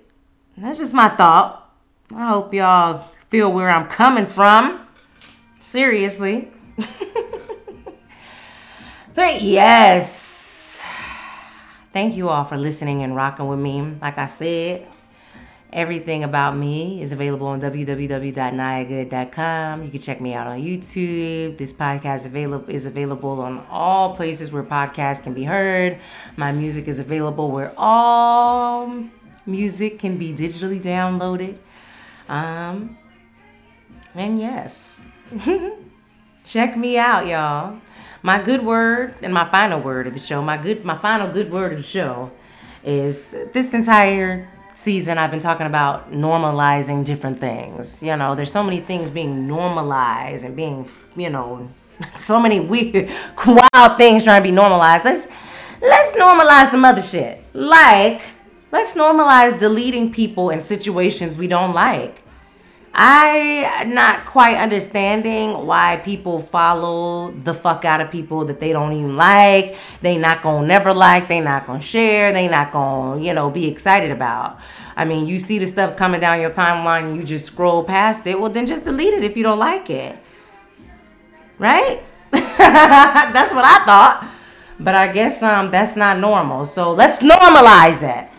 [0.57, 1.73] That's just my thought.
[2.13, 4.87] I hope y'all feel where I'm coming from.
[5.59, 6.51] Seriously.
[9.15, 10.83] but yes,
[11.91, 13.81] thank you all for listening and rocking with me.
[14.01, 14.87] Like I said,
[15.75, 19.83] Everything about me is available on www.niagood.com.
[19.83, 21.57] You can check me out on YouTube.
[21.57, 25.99] This podcast available is available on all places where podcasts can be heard.
[26.37, 29.03] My music is available where all
[29.45, 31.57] music can be digitally downloaded.
[32.29, 32.97] Um,
[34.13, 35.03] and yes,
[36.45, 37.81] check me out, y'all.
[38.23, 41.51] My good word and my final word of the show, my good, my final good
[41.51, 42.31] word of the show
[42.81, 48.03] is this entire season I've been talking about normalizing different things.
[48.03, 51.67] You know, there's so many things being normalized and being, you know,
[52.17, 53.09] so many weird,
[53.47, 55.05] wild things trying to be normalized.
[55.05, 55.27] Let's
[55.81, 57.43] let's normalize some other shit.
[57.53, 58.21] Like,
[58.71, 62.21] let's normalize deleting people in situations we don't like.
[62.97, 68.93] I not quite understanding why people follow the fuck out of people that they don't
[68.93, 69.75] even like.
[69.99, 71.27] They not gonna never like.
[71.27, 72.31] They not gonna share.
[72.31, 74.59] They not gonna you know be excited about.
[74.95, 78.27] I mean, you see the stuff coming down your timeline, and you just scroll past
[78.27, 78.39] it.
[78.39, 80.17] Well, then just delete it if you don't like it.
[81.59, 82.01] Right?
[82.31, 84.31] that's what I thought.
[84.79, 86.63] But I guess um that's not normal.
[86.65, 88.29] So let's normalize it.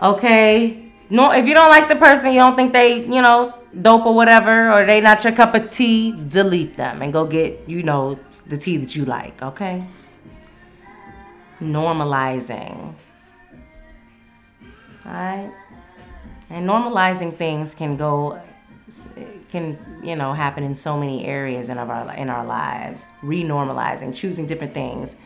[0.00, 0.90] Okay.
[1.08, 4.14] No, if you don't like the person, you don't think they, you know, dope or
[4.14, 8.18] whatever, or they not your cup of tea, delete them and go get, you know,
[8.46, 9.86] the tea that you like, okay?
[11.60, 12.94] Normalizing.
[15.04, 15.52] Alright?
[16.50, 18.40] And normalizing things can go
[19.50, 23.06] can, you know, happen in so many areas in our in our lives.
[23.22, 25.16] Renormalizing, choosing different things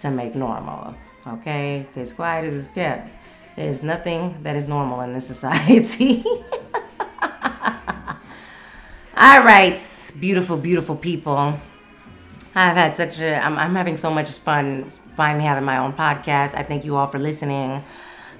[0.00, 0.94] to make normal.
[1.26, 1.86] Okay?
[1.88, 3.10] Because quiet is kept.
[3.56, 6.24] There's nothing that is normal in this society.
[9.14, 9.78] All right,
[10.20, 11.60] beautiful, beautiful people.
[12.54, 16.54] I've had such a, I'm, I'm having so much fun finally having my own podcast.
[16.54, 17.84] I thank you all for listening.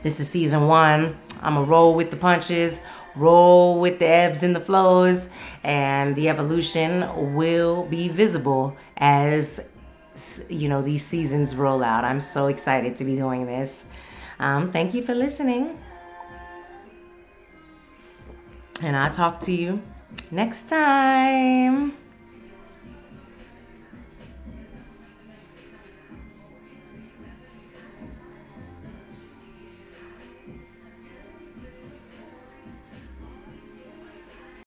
[0.03, 1.18] This is season one.
[1.43, 2.81] I'm a roll with the punches,
[3.14, 5.29] roll with the ebbs and the flows,
[5.62, 9.61] and the evolution will be visible as
[10.49, 12.05] you know these seasons roll out.
[12.05, 13.85] I'm so excited to be doing this.
[14.39, 15.79] Um, thank you for listening,
[18.81, 19.83] and I'll talk to you
[20.33, 22.02] next time.